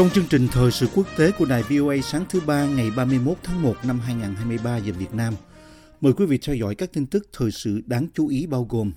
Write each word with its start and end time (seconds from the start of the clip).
Trong 0.00 0.10
chương 0.10 0.24
trình 0.30 0.48
thời 0.52 0.70
sự 0.70 0.86
quốc 0.94 1.06
tế 1.16 1.30
của 1.38 1.44
đài 1.44 1.62
VOA 1.62 1.96
sáng 2.02 2.24
thứ 2.28 2.40
ba 2.46 2.66
ngày 2.66 2.90
31 2.96 3.36
tháng 3.42 3.62
1 3.62 3.74
năm 3.84 4.00
2023 4.00 4.76
giờ 4.76 4.92
Việt 4.98 5.14
Nam, 5.14 5.34
mời 6.00 6.12
quý 6.12 6.26
vị 6.26 6.38
theo 6.38 6.56
dõi 6.56 6.74
các 6.74 6.92
tin 6.92 7.06
tức 7.06 7.28
thời 7.32 7.50
sự 7.50 7.80
đáng 7.86 8.06
chú 8.14 8.28
ý 8.28 8.46
bao 8.46 8.66
gồm 8.70 8.92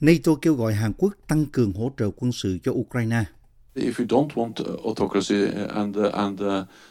NATO 0.00 0.32
kêu 0.42 0.54
gọi 0.54 0.74
Hàn 0.74 0.92
Quốc 0.98 1.14
tăng 1.28 1.46
cường 1.46 1.72
hỗ 1.72 1.92
trợ 1.98 2.10
quân 2.16 2.32
sự 2.32 2.58
cho 2.62 2.72
Ukraine. 2.72 3.24
If 3.74 3.92
you 3.98 4.06
don't 4.06 4.28
want 4.28 4.52
autocracy 4.84 5.46
and 5.74 5.96
and 6.12 6.40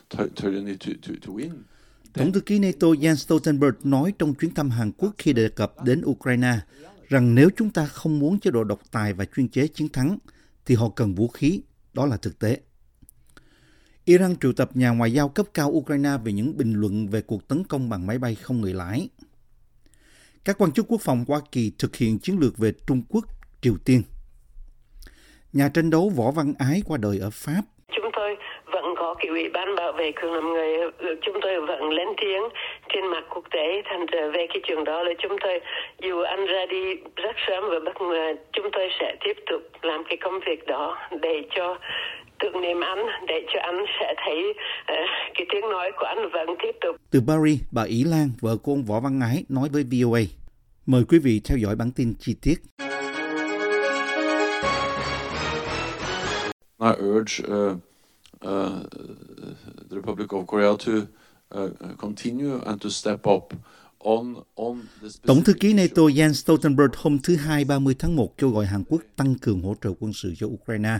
ty- 0.09 0.29
tyranny 0.41 0.75
to, 0.75 0.91
to, 1.07 1.13
to 1.27 1.33
win, 1.33 1.49
Tổng 2.13 2.31
thư 2.31 2.39
ký 2.39 2.59
NATO 2.59 2.87
Jens 2.87 3.15
Stoltenberg 3.15 3.75
nói 3.83 4.13
trong 4.19 4.33
chuyến 4.33 4.53
thăm 4.53 4.69
Hàn 4.69 4.91
Quốc 4.97 5.13
khi 5.17 5.33
đề 5.33 5.49
cập 5.49 5.83
đến 5.83 6.01
Ukraine 6.05 6.59
rằng 7.09 7.35
nếu 7.35 7.49
chúng 7.57 7.69
ta 7.69 7.85
không 7.85 8.19
muốn 8.19 8.39
chế 8.39 8.51
độ 8.51 8.63
độc 8.63 8.79
tài 8.91 9.13
và 9.13 9.25
chuyên 9.35 9.47
chế 9.47 9.67
chiến 9.67 9.89
thắng, 9.89 10.17
thì 10.65 10.75
họ 10.75 10.89
cần 10.89 11.15
vũ 11.15 11.27
khí. 11.27 11.61
Đó 11.93 12.05
là 12.05 12.17
thực 12.17 12.39
tế. 12.39 12.59
Iran 14.05 14.35
triệu 14.41 14.51
tập 14.57 14.69
nhà 14.73 14.89
ngoại 14.89 15.11
giao 15.11 15.29
cấp 15.29 15.45
cao 15.53 15.69
Ukraine 15.69 16.09
về 16.25 16.31
những 16.31 16.57
bình 16.57 16.73
luận 16.75 17.07
về 17.11 17.21
cuộc 17.27 17.47
tấn 17.47 17.63
công 17.69 17.89
bằng 17.89 18.07
máy 18.07 18.17
bay 18.17 18.35
không 18.35 18.61
người 18.61 18.73
lái. 18.73 19.09
Các 20.45 20.55
quan 20.59 20.71
chức 20.71 20.85
quốc 20.89 21.01
phòng 21.01 21.25
Hoa 21.27 21.39
Kỳ 21.51 21.71
thực 21.79 21.95
hiện 21.95 22.19
chiến 22.19 22.35
lược 22.39 22.57
về 22.57 22.71
Trung 22.87 23.03
Quốc, 23.09 23.23
Triều 23.61 23.73
Tiên. 23.85 24.01
Nhà 25.53 25.69
tranh 25.73 25.89
đấu 25.89 26.11
Võ 26.17 26.31
Văn 26.31 26.53
Ái 26.59 26.81
qua 26.87 26.97
đời 27.01 27.19
ở 27.21 27.29
Pháp. 27.33 27.61
chúng 27.95 28.09
tôi 28.13 28.37
vẫn 28.65 28.85
có 28.97 29.15
cái 29.19 29.27
ủy 29.27 29.49
ban 29.49 29.75
bảo 29.75 29.91
vệ 29.91 30.11
quyền 30.11 30.33
làm 30.33 30.53
người 30.53 30.77
chúng 31.21 31.37
tôi 31.41 31.61
vẫn 31.61 31.89
lên 31.89 32.07
tiếng 32.21 32.43
trên 32.89 33.07
mặt 33.07 33.23
quốc 33.29 33.45
tế 33.51 33.81
thành 33.85 34.05
về 34.33 34.47
cái 34.49 34.59
chuyện 34.63 34.83
đó 34.83 35.03
là 35.03 35.11
chúng 35.19 35.37
tôi 35.43 35.59
dù 36.01 36.21
anh 36.21 36.45
ra 36.45 36.65
đi 36.69 36.95
rất 37.15 37.35
sớm 37.47 37.63
và 37.69 37.79
bất 37.85 38.01
ngờ 38.01 38.33
chúng 38.53 38.67
tôi 38.71 38.89
sẽ 38.99 39.15
tiếp 39.25 39.37
tục 39.51 39.61
làm 39.81 40.03
cái 40.03 40.17
công 40.17 40.39
việc 40.45 40.67
đó 40.67 40.97
để 41.21 41.43
cho 41.55 41.77
tưởng 42.43 42.61
niệm 42.61 42.79
anh 42.81 42.99
để 43.27 43.45
cho 43.53 43.59
anh 43.61 43.85
sẽ 43.99 44.13
thấy 44.25 44.53
ờ, 44.85 44.95
cái 45.33 45.45
tiếng 45.51 45.69
nói 45.71 45.91
của 45.99 46.05
anh 46.05 46.17
vẫn 46.33 46.55
tiếp 46.63 46.75
tục 46.81 46.95
Từ 47.11 47.21
Paris, 47.27 47.59
bà 47.71 47.83
Ý 47.83 48.03
Lan, 48.03 48.29
vợ 48.41 48.57
của 48.57 48.71
ông 48.71 48.83
Võ 48.83 48.99
Văn 48.99 49.19
Ái, 49.19 49.43
nói 49.49 49.69
với 49.71 49.83
VOA. 49.83 50.21
Mời 50.85 51.03
quý 51.09 51.19
vị 51.19 51.41
theo 51.45 51.57
dõi 51.57 51.75
bản 51.75 51.91
tin 51.91 52.13
chi 52.19 52.35
tiết. 52.41 52.55
I 56.79 56.91
urge 56.99 57.43
uh, 57.43 57.77
uh, 58.45 58.83
the 59.89 59.95
Republic 59.95 60.27
of 60.27 60.45
Korea 60.45 60.73
to 60.85 60.91
uh, 61.61 61.97
continue 61.97 62.59
and 62.65 62.83
to 62.83 62.89
step 62.89 63.19
up 63.35 63.43
on 63.99 64.35
on 64.55 64.81
the 65.01 65.07
Tổng 65.25 65.43
thư 65.43 65.53
ký. 65.53 65.73
NATO 65.73 66.01
Jens 66.01 66.33
Stoltenberg 66.33 66.91
hôm 66.95 67.17
thứ 67.23 67.35
Hai 67.35 67.65
30 67.65 67.95
tháng 67.99 68.15
1 68.15 68.37
kêu 68.37 68.49
gọi 68.49 68.65
Hàn 68.65 68.83
Quốc 68.89 69.01
tăng 69.15 69.35
cường 69.41 69.61
hỗ 69.61 69.75
trợ 69.83 69.89
quân 69.99 70.13
sự 70.13 70.33
cho 70.37 70.47
Ukraine. 70.47 70.99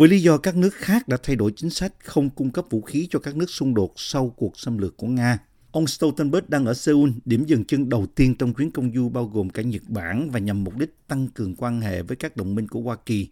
Với 0.00 0.08
lý 0.08 0.22
do 0.22 0.38
các 0.38 0.56
nước 0.56 0.74
khác 0.74 1.08
đã 1.08 1.16
thay 1.22 1.36
đổi 1.36 1.52
chính 1.56 1.70
sách 1.70 1.92
không 2.04 2.30
cung 2.30 2.50
cấp 2.50 2.64
vũ 2.70 2.80
khí 2.80 3.08
cho 3.10 3.18
các 3.18 3.36
nước 3.36 3.50
xung 3.50 3.74
đột 3.74 3.92
sau 3.96 4.30
cuộc 4.36 4.58
xâm 4.58 4.78
lược 4.78 4.96
của 4.96 5.06
Nga. 5.06 5.38
Ông 5.72 5.86
Stoltenberg 5.86 6.44
đang 6.48 6.66
ở 6.66 6.74
Seoul, 6.74 7.10
điểm 7.24 7.44
dừng 7.44 7.64
chân 7.64 7.88
đầu 7.88 8.06
tiên 8.06 8.34
trong 8.34 8.54
chuyến 8.54 8.70
công 8.70 8.92
du 8.94 9.08
bao 9.08 9.26
gồm 9.26 9.50
cả 9.50 9.62
Nhật 9.62 9.82
Bản 9.88 10.30
và 10.30 10.38
nhằm 10.38 10.64
mục 10.64 10.76
đích 10.78 10.94
tăng 11.08 11.28
cường 11.28 11.56
quan 11.56 11.80
hệ 11.80 12.02
với 12.02 12.16
các 12.16 12.36
đồng 12.36 12.54
minh 12.54 12.68
của 12.68 12.80
Hoa 12.80 12.96
Kỳ 13.06 13.28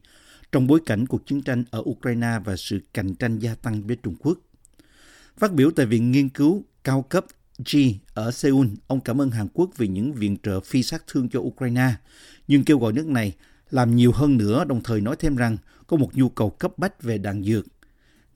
trong 0.53 0.67
bối 0.67 0.81
cảnh 0.87 1.07
cuộc 1.07 1.27
chiến 1.27 1.43
tranh 1.43 1.65
ở 1.71 1.83
Ukraine 1.91 2.39
và 2.45 2.57
sự 2.57 2.81
cạnh 2.95 3.15
tranh 3.15 3.39
gia 3.39 3.55
tăng 3.55 3.83
với 3.83 3.97
Trung 4.03 4.17
Quốc. 4.21 4.39
Phát 5.39 5.53
biểu 5.53 5.71
tại 5.71 5.87
Viện 5.87 6.11
Nghiên 6.11 6.29
cứu 6.29 6.65
cao 6.85 7.03
cấp 7.03 7.27
G 7.73 7.77
ở 8.15 8.31
Seoul, 8.31 8.67
ông 8.87 9.01
cảm 9.01 9.21
ơn 9.21 9.31
Hàn 9.31 9.49
Quốc 9.53 9.71
vì 9.77 9.89
những 9.89 10.13
viện 10.13 10.37
trợ 10.43 10.61
phi 10.61 10.83
sát 10.83 11.05
thương 11.07 11.29
cho 11.29 11.41
Ukraine, 11.41 11.93
nhưng 12.49 12.65
kêu 12.65 12.79
gọi 12.79 12.93
nước 12.93 13.07
này 13.07 13.35
làm 13.71 13.97
nhiều 13.97 14.13
hơn 14.13 14.37
nữa, 14.37 14.65
đồng 14.65 14.83
thời 14.83 15.01
nói 15.01 15.17
thêm 15.19 15.37
rằng 15.37 15.57
có 15.89 15.97
một 15.97 16.11
nhu 16.15 16.29
cầu 16.29 16.51
cấp 16.51 16.79
bách 16.79 17.03
về 17.03 17.19
đạn 17.19 17.43
dược. 17.43 17.67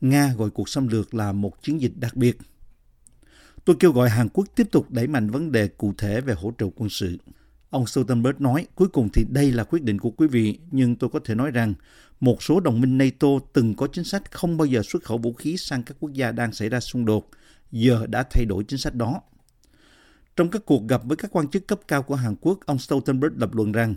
Nga 0.00 0.34
gọi 0.34 0.50
cuộc 0.50 0.68
xâm 0.68 0.88
lược 0.88 1.14
là 1.14 1.32
một 1.32 1.62
chiến 1.62 1.80
dịch 1.80 1.92
đặc 1.96 2.16
biệt. 2.16 2.38
Tôi 3.64 3.76
kêu 3.80 3.92
gọi 3.92 4.08
Hàn 4.08 4.28
Quốc 4.28 4.48
tiếp 4.56 4.68
tục 4.70 4.90
đẩy 4.90 5.06
mạnh 5.06 5.30
vấn 5.30 5.52
đề 5.52 5.68
cụ 5.68 5.92
thể 5.98 6.20
về 6.20 6.34
hỗ 6.34 6.52
trợ 6.58 6.66
quân 6.76 6.90
sự. 6.90 7.18
Ông 7.70 7.86
Stoltenberg 7.86 8.36
nói, 8.38 8.66
cuối 8.74 8.88
cùng 8.88 9.08
thì 9.14 9.24
đây 9.30 9.52
là 9.52 9.64
quyết 9.64 9.82
định 9.82 9.98
của 9.98 10.10
quý 10.10 10.26
vị, 10.26 10.58
nhưng 10.70 10.96
tôi 10.96 11.10
có 11.10 11.20
thể 11.24 11.34
nói 11.34 11.50
rằng 11.50 11.74
một 12.20 12.42
số 12.42 12.60
đồng 12.60 12.80
minh 12.80 12.98
NATO 12.98 13.28
từng 13.52 13.74
có 13.74 13.86
chính 13.86 14.04
sách 14.04 14.30
không 14.30 14.56
bao 14.56 14.66
giờ 14.66 14.82
xuất 14.82 15.04
khẩu 15.04 15.18
vũ 15.18 15.32
khí 15.32 15.56
sang 15.56 15.82
các 15.82 15.96
quốc 16.00 16.12
gia 16.12 16.32
đang 16.32 16.52
xảy 16.52 16.68
ra 16.68 16.80
xung 16.80 17.04
đột, 17.04 17.28
giờ 17.72 18.06
đã 18.06 18.22
thay 18.30 18.44
đổi 18.44 18.64
chính 18.64 18.78
sách 18.78 18.94
đó. 18.94 19.20
Trong 20.36 20.50
các 20.50 20.62
cuộc 20.66 20.88
gặp 20.88 21.02
với 21.04 21.16
các 21.16 21.30
quan 21.32 21.48
chức 21.48 21.66
cấp 21.66 21.80
cao 21.88 22.02
của 22.02 22.14
Hàn 22.14 22.34
Quốc, 22.40 22.58
ông 22.66 22.78
Stoltenberg 22.78 23.34
lập 23.38 23.54
luận 23.54 23.72
rằng 23.72 23.94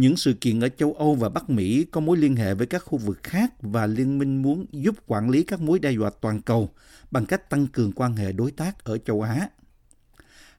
những 0.00 0.16
sự 0.16 0.32
kiện 0.32 0.60
ở 0.60 0.68
châu 0.68 0.92
Âu 0.92 1.14
và 1.14 1.28
Bắc 1.28 1.50
Mỹ 1.50 1.86
có 1.90 2.00
mối 2.00 2.16
liên 2.16 2.36
hệ 2.36 2.54
với 2.54 2.66
các 2.66 2.84
khu 2.84 2.98
vực 2.98 3.20
khác 3.22 3.52
và 3.62 3.86
liên 3.86 4.18
minh 4.18 4.42
muốn 4.42 4.66
giúp 4.72 4.94
quản 5.06 5.30
lý 5.30 5.42
các 5.42 5.60
mối 5.60 5.78
đe 5.78 5.92
dọa 5.92 6.10
toàn 6.20 6.42
cầu 6.42 6.70
bằng 7.10 7.26
cách 7.26 7.50
tăng 7.50 7.66
cường 7.66 7.92
quan 7.92 8.16
hệ 8.16 8.32
đối 8.32 8.50
tác 8.50 8.84
ở 8.84 8.98
châu 8.98 9.22
Á. 9.22 9.48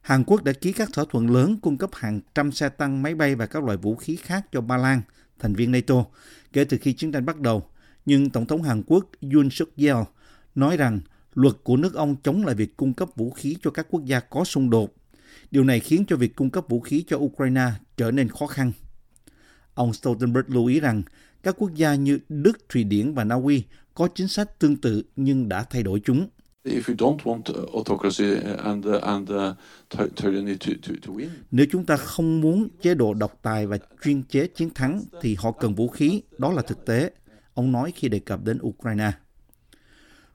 Hàn 0.00 0.24
Quốc 0.24 0.44
đã 0.44 0.52
ký 0.52 0.72
các 0.72 0.88
thỏa 0.92 1.04
thuận 1.10 1.30
lớn 1.30 1.56
cung 1.62 1.78
cấp 1.78 1.90
hàng 1.92 2.20
trăm 2.34 2.52
xe 2.52 2.68
tăng, 2.68 3.02
máy 3.02 3.14
bay 3.14 3.34
và 3.34 3.46
các 3.46 3.64
loại 3.64 3.76
vũ 3.76 3.96
khí 3.96 4.16
khác 4.16 4.46
cho 4.52 4.60
Ba 4.60 4.76
Lan, 4.76 5.02
thành 5.38 5.54
viên 5.54 5.72
NATO, 5.72 6.04
kể 6.52 6.64
từ 6.64 6.78
khi 6.80 6.92
chiến 6.92 7.12
tranh 7.12 7.26
bắt 7.26 7.40
đầu. 7.40 7.62
Nhưng 8.06 8.30
Tổng 8.30 8.46
thống 8.46 8.62
Hàn 8.62 8.82
Quốc 8.86 9.06
Yoon 9.32 9.50
suk 9.50 9.68
yeol 9.76 10.04
nói 10.54 10.76
rằng 10.76 11.00
luật 11.34 11.54
của 11.64 11.76
nước 11.76 11.94
ông 11.94 12.16
chống 12.22 12.44
lại 12.44 12.54
việc 12.54 12.76
cung 12.76 12.94
cấp 12.94 13.08
vũ 13.16 13.30
khí 13.30 13.56
cho 13.62 13.70
các 13.70 13.86
quốc 13.90 14.04
gia 14.04 14.20
có 14.20 14.44
xung 14.44 14.70
đột. 14.70 14.94
Điều 15.50 15.64
này 15.64 15.80
khiến 15.80 16.04
cho 16.08 16.16
việc 16.16 16.36
cung 16.36 16.50
cấp 16.50 16.64
vũ 16.68 16.80
khí 16.80 17.04
cho 17.08 17.16
Ukraine 17.16 17.70
trở 17.96 18.10
nên 18.10 18.28
khó 18.28 18.46
khăn. 18.46 18.72
Ông 19.74 19.92
Stoltenberg 19.92 20.44
lưu 20.48 20.66
ý 20.66 20.80
rằng 20.80 21.02
các 21.42 21.54
quốc 21.58 21.74
gia 21.74 21.94
như 21.94 22.18
Đức, 22.28 22.68
Thụy 22.68 22.84
Điển 22.84 23.14
và 23.14 23.24
Na 23.24 23.34
Uy 23.34 23.64
có 23.94 24.08
chính 24.14 24.28
sách 24.28 24.58
tương 24.58 24.76
tự 24.76 25.02
nhưng 25.16 25.48
đã 25.48 25.64
thay 25.64 25.82
đổi 25.82 26.00
chúng. 26.04 26.28
If 26.64 26.80
you 26.88 26.94
don't 26.96 27.16
want 27.16 27.42
autocracy 27.74 28.40
and 28.64 28.86
and 29.02 29.30
ty- 29.88 30.08
tyranny 30.16 30.54
to, 30.54 30.72
to, 30.88 30.94
to 31.06 31.12
win, 31.12 31.28
Nếu 31.50 31.66
chúng 31.70 31.84
ta 31.84 31.96
không 31.96 32.40
muốn 32.40 32.68
chế 32.82 32.94
độ 32.94 33.14
độc 33.14 33.38
tài 33.42 33.66
và 33.66 33.78
chuyên 34.04 34.22
chế 34.22 34.46
chiến 34.46 34.70
thắng 34.74 35.02
thì 35.20 35.34
họ 35.34 35.52
cần 35.52 35.74
vũ 35.74 35.88
khí, 35.88 36.22
đó 36.38 36.52
là 36.52 36.62
thực 36.62 36.86
tế, 36.86 37.10
ông 37.54 37.72
nói 37.72 37.92
khi 37.96 38.08
đề 38.08 38.18
cập 38.18 38.44
đến 38.44 38.58
Ukraine. 38.62 39.12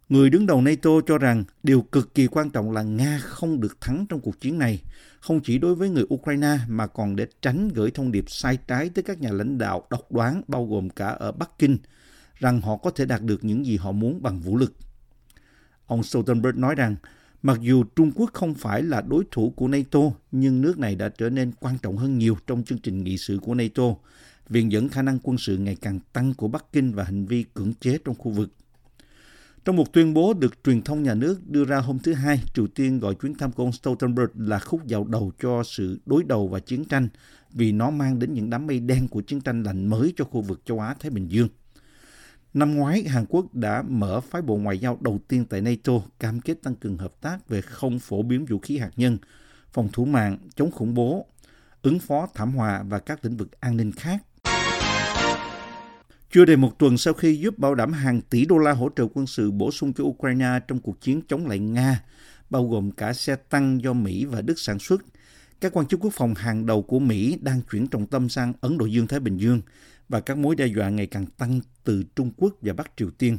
Người 0.10 0.30
đứng 0.30 0.46
đầu 0.46 0.62
NATO 0.62 0.90
cho 1.08 1.18
rằng 1.18 1.44
điều 1.64 1.82
cực 1.82 2.14
kỳ 2.16 2.28
quan 2.28 2.50
trọng 2.50 2.72
là 2.72 2.84
Nga 2.84 3.20
không 3.24 3.60
được 3.60 3.82
thắng 3.82 4.06
trong 4.10 4.20
cuộc 4.20 4.42
chiến 4.42 4.58
này, 4.58 4.82
không 5.20 5.40
chỉ 5.40 5.58
đối 5.58 5.76
với 5.76 5.90
người 5.90 6.06
Ukraine 6.14 6.58
mà 6.68 6.88
còn 6.88 7.16
để 7.16 7.28
tránh 7.42 7.68
gửi 7.68 7.92
thông 7.92 8.12
điệp 8.12 8.26
sai 8.28 8.58
trái 8.68 8.90
tới 8.90 9.04
các 9.04 9.22
nhà 9.22 9.32
lãnh 9.32 9.58
đạo 9.58 9.88
độc 9.90 10.12
đoán 10.12 10.42
bao 10.48 10.66
gồm 10.66 10.90
cả 10.90 11.08
ở 11.08 11.32
Bắc 11.32 11.60
Kinh 11.60 11.78
rằng 12.36 12.62
họ 12.62 12.78
có 12.78 12.90
thể 12.90 13.06
đạt 13.06 13.22
được 13.22 13.44
những 13.44 13.66
gì 13.66 13.78
họ 13.78 13.92
muốn 13.92 14.22
bằng 14.22 14.40
vũ 14.40 14.58
lực. 14.58 14.74
Ông 15.86 16.04
Stoltenberg 16.04 16.62
nói 16.62 16.76
rằng 16.76 16.96
mặc 17.42 17.58
dù 17.62 17.84
Trung 17.96 18.12
Quốc 18.16 18.30
không 18.34 18.54
phải 18.54 18.84
là 18.84 19.02
đối 19.02 19.24
thủ 19.32 19.54
của 19.56 19.68
NATO, 19.68 20.00
nhưng 20.32 20.62
nước 20.62 20.80
này 20.80 20.96
đã 20.96 21.10
trở 21.10 21.30
nên 21.30 21.52
quan 21.60 21.78
trọng 21.78 21.98
hơn 21.98 22.18
nhiều 22.18 22.38
trong 22.48 22.64
chương 22.64 22.78
trình 22.78 23.04
nghị 23.04 23.18
sự 23.18 23.40
của 23.42 23.54
NATO, 23.54 23.84
viện 24.50 24.72
dẫn 24.72 24.90
khả 24.90 25.02
năng 25.02 25.20
quân 25.24 25.38
sự 25.38 25.58
ngày 25.58 25.78
càng 25.82 26.00
tăng 26.14 26.34
của 26.34 26.48
Bắc 26.48 26.66
Kinh 26.74 26.94
và 26.94 27.04
hành 27.04 27.26
vi 27.26 27.46
cưỡng 27.54 27.74
chế 27.74 27.98
trong 28.06 28.16
khu 28.16 28.32
vực. 28.32 28.50
Trong 29.68 29.76
một 29.76 29.94
tuyên 29.94 30.14
bố 30.14 30.34
được 30.34 30.64
truyền 30.64 30.82
thông 30.82 31.04
nhà 31.04 31.14
nước 31.14 31.48
đưa 31.48 31.66
ra 31.66 31.78
hôm 31.78 32.00
thứ 32.00 32.14
Hai, 32.14 32.42
Triều 32.54 32.68
Tiên 32.68 33.00
gọi 33.00 33.16
chuyến 33.16 33.36
thăm 33.36 33.52
của 33.52 33.64
ông 33.64 33.72
Stoltenberg 33.72 34.30
là 34.36 34.60
khúc 34.60 34.86
dạo 34.86 35.04
đầu 35.04 35.32
cho 35.40 35.64
sự 35.64 36.00
đối 36.06 36.24
đầu 36.24 36.48
và 36.48 36.60
chiến 36.60 36.86
tranh 36.86 37.08
vì 37.52 37.72
nó 37.72 37.90
mang 37.90 38.20
đến 38.20 38.34
những 38.34 38.50
đám 38.50 38.68
mây 38.68 38.80
đen 38.80 39.08
của 39.08 39.22
chiến 39.22 39.42
tranh 39.42 39.64
lạnh 39.64 39.88
mới 39.88 40.14
cho 40.18 40.26
khu 40.26 40.42
vực 40.42 40.62
châu 40.66 40.80
Á-Thái 40.80 41.10
Bình 41.10 41.28
Dương. 41.32 41.48
Năm 42.54 42.76
ngoái, 42.76 43.04
Hàn 43.04 43.26
Quốc 43.30 43.56
đã 43.56 43.84
mở 43.88 44.22
phái 44.22 44.42
bộ 44.42 44.56
ngoại 44.56 44.78
giao 44.78 44.98
đầu 45.02 45.20
tiên 45.28 45.46
tại 45.46 45.62
NATO 45.62 45.94
cam 46.20 46.42
kết 46.42 46.64
tăng 46.64 46.76
cường 46.76 46.98
hợp 46.98 47.14
tác 47.22 47.50
về 47.50 47.62
không 47.62 48.00
phổ 48.00 48.22
biến 48.22 48.46
vũ 48.46 48.60
khí 48.60 48.78
hạt 48.78 48.92
nhân, 48.96 49.18
phòng 49.72 49.90
thủ 49.94 50.06
mạng, 50.06 50.38
chống 50.56 50.72
khủng 50.72 50.94
bố, 50.94 51.26
ứng 51.82 52.00
phó 52.00 52.28
thảm 52.34 52.52
họa 52.52 52.84
và 52.84 53.00
các 53.00 53.26
lĩnh 53.26 53.38
vực 53.38 53.60
an 53.60 53.78
ninh 53.78 53.92
khác. 53.92 54.24
Chưa 56.38 56.46
đầy 56.46 56.58
một 56.58 56.80
tuần 56.80 56.98
sau 56.98 57.14
khi 57.14 57.36
giúp 57.36 57.60
bảo 57.60 57.76
đảm 57.76 57.94
hàng 57.94 58.22
tỷ 58.22 58.46
đô 58.46 58.58
la 58.58 58.72
hỗ 58.72 58.90
trợ 58.96 59.08
quân 59.14 59.28
sự 59.28 59.52
bổ 59.52 59.72
sung 59.72 59.94
cho 59.94 60.04
Ukraine 60.04 60.60
trong 60.68 60.80
cuộc 60.80 61.02
chiến 61.02 61.22
chống 61.28 61.48
lại 61.48 61.60
Nga, 61.60 62.04
bao 62.50 62.68
gồm 62.68 62.92
cả 62.92 63.14
xe 63.14 63.36
tăng 63.36 63.82
do 63.82 63.94
Mỹ 63.94 64.26
và 64.26 64.42
Đức 64.42 64.60
sản 64.60 64.80
xuất, 64.80 65.02
các 65.62 65.78
quan 65.78 65.88
chức 65.88 66.00
quốc 66.04 66.14
phòng 66.14 66.34
hàng 66.36 66.66
đầu 66.66 66.82
của 66.82 67.00
Mỹ 67.00 67.38
đang 67.42 67.62
chuyển 67.72 67.88
trọng 67.88 68.06
tâm 68.06 68.30
sang 68.30 68.54
Ấn 68.62 68.78
Độ 68.78 68.86
Dương-Thái 68.86 69.20
Bình 69.20 69.38
Dương 69.38 69.62
và 70.10 70.20
các 70.20 70.38
mối 70.38 70.56
đe 70.56 70.66
dọa 70.66 70.90
ngày 70.90 71.08
càng 71.08 71.26
tăng 71.26 71.60
từ 71.84 72.04
Trung 72.16 72.32
Quốc 72.38 72.54
và 72.62 72.74
Bắc 72.74 72.92
Triều 72.98 73.10
Tiên. 73.10 73.38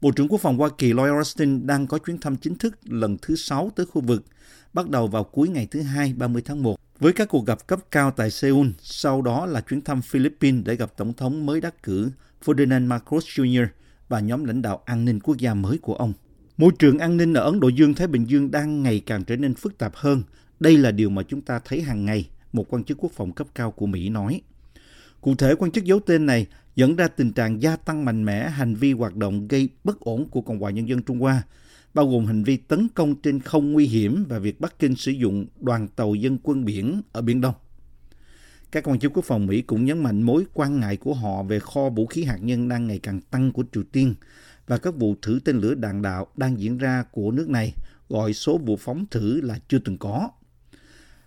Bộ 0.00 0.10
trưởng 0.10 0.28
Quốc 0.28 0.40
phòng 0.40 0.58
Hoa 0.58 0.68
Kỳ 0.78 0.92
Lloyd 0.92 1.12
Austin 1.12 1.66
đang 1.66 1.86
có 1.86 1.98
chuyến 1.98 2.18
thăm 2.18 2.36
chính 2.36 2.54
thức 2.54 2.78
lần 2.84 3.16
thứ 3.22 3.36
sáu 3.36 3.70
tới 3.76 3.86
khu 3.86 4.00
vực, 4.00 4.24
bắt 4.72 4.88
đầu 4.88 5.06
vào 5.06 5.24
cuối 5.24 5.48
ngày 5.48 5.68
thứ 5.70 5.82
Hai 5.82 6.12
30 6.12 6.42
tháng 6.44 6.62
1 6.62 6.80
với 7.00 7.12
các 7.12 7.28
cuộc 7.28 7.46
gặp 7.46 7.66
cấp 7.66 7.80
cao 7.90 8.10
tại 8.10 8.30
Seoul, 8.30 8.68
sau 8.82 9.22
đó 9.22 9.46
là 9.46 9.60
chuyến 9.60 9.80
thăm 9.80 10.02
Philippines 10.02 10.64
để 10.66 10.76
gặp 10.76 10.92
Tổng 10.96 11.12
thống 11.12 11.46
mới 11.46 11.60
đắc 11.60 11.82
cử 11.82 12.10
Ferdinand 12.44 12.86
Marcos 12.86 13.24
Jr. 13.24 13.66
và 14.08 14.20
nhóm 14.20 14.44
lãnh 14.44 14.62
đạo 14.62 14.82
an 14.84 15.04
ninh 15.04 15.20
quốc 15.20 15.36
gia 15.38 15.54
mới 15.54 15.78
của 15.78 15.94
ông. 15.94 16.12
Môi 16.56 16.72
trường 16.78 16.98
an 16.98 17.16
ninh 17.16 17.34
ở 17.34 17.44
Ấn 17.44 17.60
Độ 17.60 17.68
Dương-Thái 17.68 18.06
Bình 18.06 18.24
Dương 18.24 18.50
đang 18.50 18.82
ngày 18.82 19.02
càng 19.06 19.24
trở 19.24 19.36
nên 19.36 19.54
phức 19.54 19.78
tạp 19.78 19.92
hơn. 19.94 20.22
Đây 20.60 20.78
là 20.78 20.90
điều 20.90 21.10
mà 21.10 21.22
chúng 21.22 21.40
ta 21.40 21.60
thấy 21.64 21.82
hàng 21.82 22.04
ngày, 22.04 22.28
một 22.52 22.66
quan 22.72 22.84
chức 22.84 22.98
quốc 23.00 23.12
phòng 23.14 23.32
cấp 23.32 23.46
cao 23.54 23.70
của 23.70 23.86
Mỹ 23.86 24.08
nói. 24.08 24.40
Cụ 25.20 25.34
thể, 25.34 25.54
quan 25.54 25.70
chức 25.70 25.84
giấu 25.84 26.00
tên 26.00 26.26
này 26.26 26.46
dẫn 26.76 26.96
ra 26.96 27.08
tình 27.08 27.32
trạng 27.32 27.62
gia 27.62 27.76
tăng 27.76 28.04
mạnh 28.04 28.24
mẽ 28.24 28.48
hành 28.48 28.74
vi 28.74 28.92
hoạt 28.92 29.16
động 29.16 29.48
gây 29.48 29.68
bất 29.84 30.00
ổn 30.00 30.28
của 30.30 30.40
Cộng 30.40 30.58
hòa 30.58 30.70
Nhân 30.70 30.88
dân 30.88 31.02
Trung 31.02 31.20
Hoa, 31.20 31.42
bao 31.94 32.08
gồm 32.08 32.26
hành 32.26 32.44
vi 32.44 32.56
tấn 32.56 32.88
công 32.94 33.14
trên 33.14 33.40
không 33.40 33.72
nguy 33.72 33.86
hiểm 33.86 34.24
và 34.28 34.38
việc 34.38 34.60
Bắc 34.60 34.78
Kinh 34.78 34.96
sử 34.96 35.12
dụng 35.12 35.46
đoàn 35.60 35.88
tàu 35.88 36.14
dân 36.14 36.38
quân 36.42 36.64
biển 36.64 37.02
ở 37.12 37.22
Biển 37.22 37.40
Đông. 37.40 37.54
Các 38.72 38.88
quan 38.88 38.98
chức 38.98 39.12
quốc 39.14 39.24
phòng 39.24 39.46
Mỹ 39.46 39.62
cũng 39.62 39.84
nhấn 39.84 39.98
mạnh 40.02 40.22
mối 40.22 40.44
quan 40.54 40.80
ngại 40.80 40.96
của 40.96 41.14
họ 41.14 41.42
về 41.42 41.58
kho 41.58 41.88
vũ 41.88 42.06
khí 42.06 42.24
hạt 42.24 42.38
nhân 42.40 42.68
đang 42.68 42.86
ngày 42.86 42.98
càng 42.98 43.20
tăng 43.20 43.52
của 43.52 43.64
Triều 43.72 43.82
Tiên 43.92 44.14
và 44.66 44.78
các 44.78 44.94
vụ 44.96 45.14
thử 45.22 45.40
tên 45.44 45.56
lửa 45.56 45.74
đạn 45.74 46.02
đạo 46.02 46.26
đang 46.36 46.60
diễn 46.60 46.78
ra 46.78 47.04
của 47.12 47.30
nước 47.30 47.48
này, 47.48 47.74
gọi 48.08 48.32
số 48.32 48.58
vụ 48.58 48.76
phóng 48.76 49.04
thử 49.10 49.40
là 49.40 49.58
chưa 49.68 49.78
từng 49.78 49.98
có. 49.98 50.30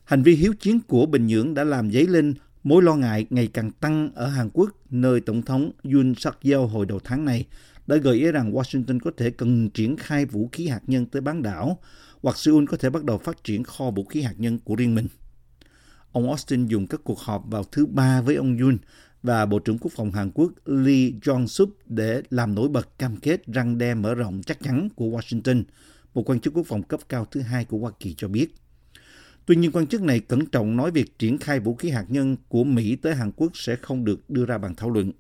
Hành 0.04 0.24
vi 0.24 0.36
hiếu 0.36 0.54
chiến 0.60 0.80
của 0.88 1.06
Bình 1.06 1.28
Nhưỡng 1.28 1.54
đã 1.54 1.64
làm 1.64 1.92
dấy 1.92 2.08
lên 2.08 2.34
mối 2.64 2.84
lo 2.84 2.96
ngại 2.96 3.26
ngày 3.30 3.48
càng 3.48 3.72
tăng 3.72 4.10
ở 4.16 4.28
Hàn 4.28 4.50
Quốc, 4.54 4.70
nơi 4.90 5.22
Tổng 5.22 5.42
thống 5.42 5.72
Yoon 5.84 6.16
suk 6.16 6.34
yeol 6.42 6.70
hồi 6.70 6.86
đầu 6.86 7.00
tháng 7.04 7.26
này 7.26 7.46
đã 7.88 7.96
gợi 7.96 8.18
ý 8.18 8.32
rằng 8.32 8.52
Washington 8.52 9.00
có 9.00 9.12
thể 9.18 9.30
cần 9.30 9.70
triển 9.70 9.98
khai 9.98 10.26
vũ 10.26 10.50
khí 10.52 10.68
hạt 10.68 10.82
nhân 10.88 11.06
tới 11.06 11.22
bán 11.22 11.42
đảo, 11.42 11.80
hoặc 12.22 12.38
Seoul 12.38 12.66
có 12.66 12.78
thể 12.78 12.90
bắt 12.90 13.04
đầu 13.04 13.18
phát 13.18 13.44
triển 13.44 13.64
kho 13.64 13.92
vũ 13.92 14.04
khí 14.04 14.22
hạt 14.22 14.34
nhân 14.38 14.60
của 14.60 14.76
riêng 14.76 14.96
mình. 14.96 15.08
Ông 16.12 16.28
Austin 16.28 16.66
dùng 16.66 16.88
các 16.88 17.02
cuộc 17.04 17.20
họp 17.20 17.44
vào 17.48 17.64
thứ 17.64 17.86
ba 17.86 18.22
với 18.22 18.36
ông 18.36 18.58
Yoon 18.58 18.78
và 19.24 19.46
Bộ 19.46 19.60
trưởng 19.60 19.78
Quốc 19.78 19.92
phòng 19.96 20.12
Hàn 20.12 20.32
Quốc 20.32 20.52
Lee 20.66 21.12
Jong-sup 21.22 21.68
để 21.86 22.22
làm 22.30 22.56
nổi 22.56 22.70
bật 22.70 23.00
cam 23.00 23.18
kết 23.18 23.46
răng 23.48 23.78
đe 23.78 23.94
mở 23.94 24.16
rộng 24.16 24.42
chắc 24.46 24.64
chắn 24.64 24.90
của 24.96 25.06
Washington, 25.06 25.64
một 26.14 26.30
quan 26.30 26.40
chức 26.40 26.54
quốc 26.54 26.66
phòng 26.68 26.84
cấp 26.84 27.00
cao 27.10 27.28
thứ 27.32 27.42
hai 27.42 27.66
của 27.66 27.78
Hoa 27.78 27.92
Kỳ 28.00 28.14
cho 28.18 28.28
biết. 28.28 28.56
Tuy 29.46 29.56
nhiên, 29.56 29.72
quan 29.72 29.88
chức 29.88 30.02
này 30.02 30.20
cẩn 30.20 30.46
trọng 30.46 30.76
nói 30.76 30.92
việc 30.92 31.20
triển 31.20 31.38
khai 31.38 31.60
vũ 31.60 31.76
khí 31.76 31.90
hạt 31.90 32.06
nhân 32.08 32.36
của 32.48 32.64
Mỹ 32.64 32.96
tới 32.96 33.16
Hàn 33.16 33.32
Quốc 33.32 33.52
sẽ 33.58 33.76
không 33.76 34.06
được 34.06 34.30
đưa 34.30 34.46
ra 34.46 34.58
bàn 34.58 34.76
thảo 34.76 34.90
luận. 34.90 35.12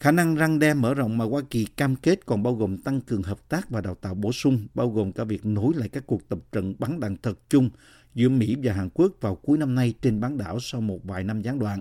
Khả 0.00 0.12
năng 0.12 0.34
răng 0.34 0.58
đe 0.58 0.74
mở 0.74 0.94
rộng 0.94 1.18
mà 1.18 1.24
Hoa 1.24 1.42
Kỳ 1.50 1.64
cam 1.64 1.96
kết 1.96 2.26
còn 2.26 2.42
bao 2.42 2.54
gồm 2.54 2.78
tăng 2.78 3.00
cường 3.00 3.22
hợp 3.22 3.48
tác 3.48 3.70
và 3.70 3.80
đào 3.80 3.94
tạo 3.94 4.14
bổ 4.14 4.32
sung, 4.32 4.66
bao 4.74 4.90
gồm 4.90 5.12
cả 5.12 5.24
việc 5.24 5.46
nối 5.46 5.74
lại 5.74 5.88
các 5.88 6.06
cuộc 6.06 6.28
tập 6.28 6.38
trận 6.52 6.74
bắn 6.78 7.00
đạn 7.00 7.16
thật 7.22 7.38
chung 7.50 7.70
giữa 8.14 8.28
Mỹ 8.28 8.56
và 8.62 8.72
Hàn 8.72 8.88
Quốc 8.94 9.12
vào 9.20 9.34
cuối 9.34 9.58
năm 9.58 9.74
nay 9.74 9.94
trên 10.02 10.20
bán 10.20 10.38
đảo 10.38 10.58
sau 10.60 10.80
một 10.80 11.04
vài 11.04 11.24
năm 11.24 11.42
gián 11.42 11.58
đoạn. 11.58 11.80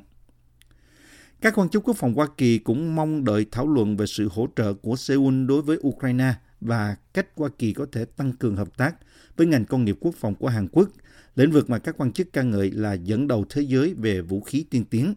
Các 1.41 1.53
quan 1.55 1.69
chức 1.69 1.83
quốc 1.87 1.97
phòng 1.97 2.13
Hoa 2.13 2.27
Kỳ 2.37 2.57
cũng 2.57 2.95
mong 2.95 3.23
đợi 3.23 3.45
thảo 3.51 3.67
luận 3.67 3.97
về 3.97 4.05
sự 4.05 4.29
hỗ 4.31 4.47
trợ 4.55 4.73
của 4.73 4.95
Seoul 4.95 5.45
đối 5.45 5.61
với 5.61 5.77
Ukraine 5.87 6.33
và 6.61 6.95
cách 7.13 7.27
Hoa 7.35 7.49
Kỳ 7.59 7.73
có 7.73 7.85
thể 7.91 8.05
tăng 8.05 8.33
cường 8.33 8.55
hợp 8.55 8.77
tác 8.77 8.95
với 9.37 9.47
ngành 9.47 9.65
công 9.65 9.85
nghiệp 9.85 9.97
quốc 9.99 10.15
phòng 10.15 10.35
của 10.35 10.47
Hàn 10.47 10.67
Quốc, 10.67 10.89
lĩnh 11.35 11.51
vực 11.51 11.69
mà 11.69 11.79
các 11.79 11.95
quan 11.97 12.11
chức 12.11 12.33
ca 12.33 12.41
ngợi 12.41 12.71
là 12.71 12.93
dẫn 12.93 13.27
đầu 13.27 13.45
thế 13.49 13.61
giới 13.61 13.93
về 13.93 14.21
vũ 14.21 14.41
khí 14.41 14.65
tiên 14.69 14.85
tiến. 14.85 15.13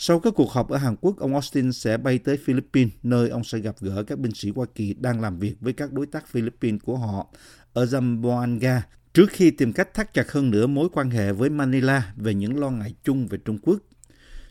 Sau 0.00 0.20
các 0.20 0.34
cuộc 0.36 0.50
họp 0.52 0.68
ở 0.68 0.76
Hàn 0.76 0.96
Quốc, 1.00 1.18
ông 1.18 1.32
Austin 1.32 1.72
sẽ 1.72 1.96
bay 1.96 2.18
tới 2.18 2.36
Philippines, 2.36 2.92
nơi 3.02 3.28
ông 3.28 3.44
sẽ 3.44 3.58
gặp 3.58 3.76
gỡ 3.80 4.02
các 4.02 4.18
binh 4.18 4.32
sĩ 4.34 4.50
Hoa 4.54 4.66
Kỳ 4.74 4.94
đang 4.94 5.20
làm 5.20 5.38
việc 5.38 5.54
với 5.60 5.72
các 5.72 5.92
đối 5.92 6.06
tác 6.06 6.28
Philippines 6.28 6.80
của 6.84 6.96
họ 6.96 7.26
ở 7.72 7.84
Zamboanga, 7.84 8.80
trước 9.14 9.26
khi 9.30 9.50
tìm 9.50 9.72
cách 9.72 9.94
thắt 9.94 10.14
chặt 10.14 10.32
hơn 10.32 10.50
nữa 10.50 10.66
mối 10.66 10.88
quan 10.92 11.10
hệ 11.10 11.32
với 11.32 11.50
Manila 11.50 12.12
về 12.16 12.34
những 12.34 12.60
lo 12.60 12.70
ngại 12.70 12.94
chung 13.04 13.26
về 13.26 13.38
Trung 13.44 13.58
Quốc. 13.62 13.78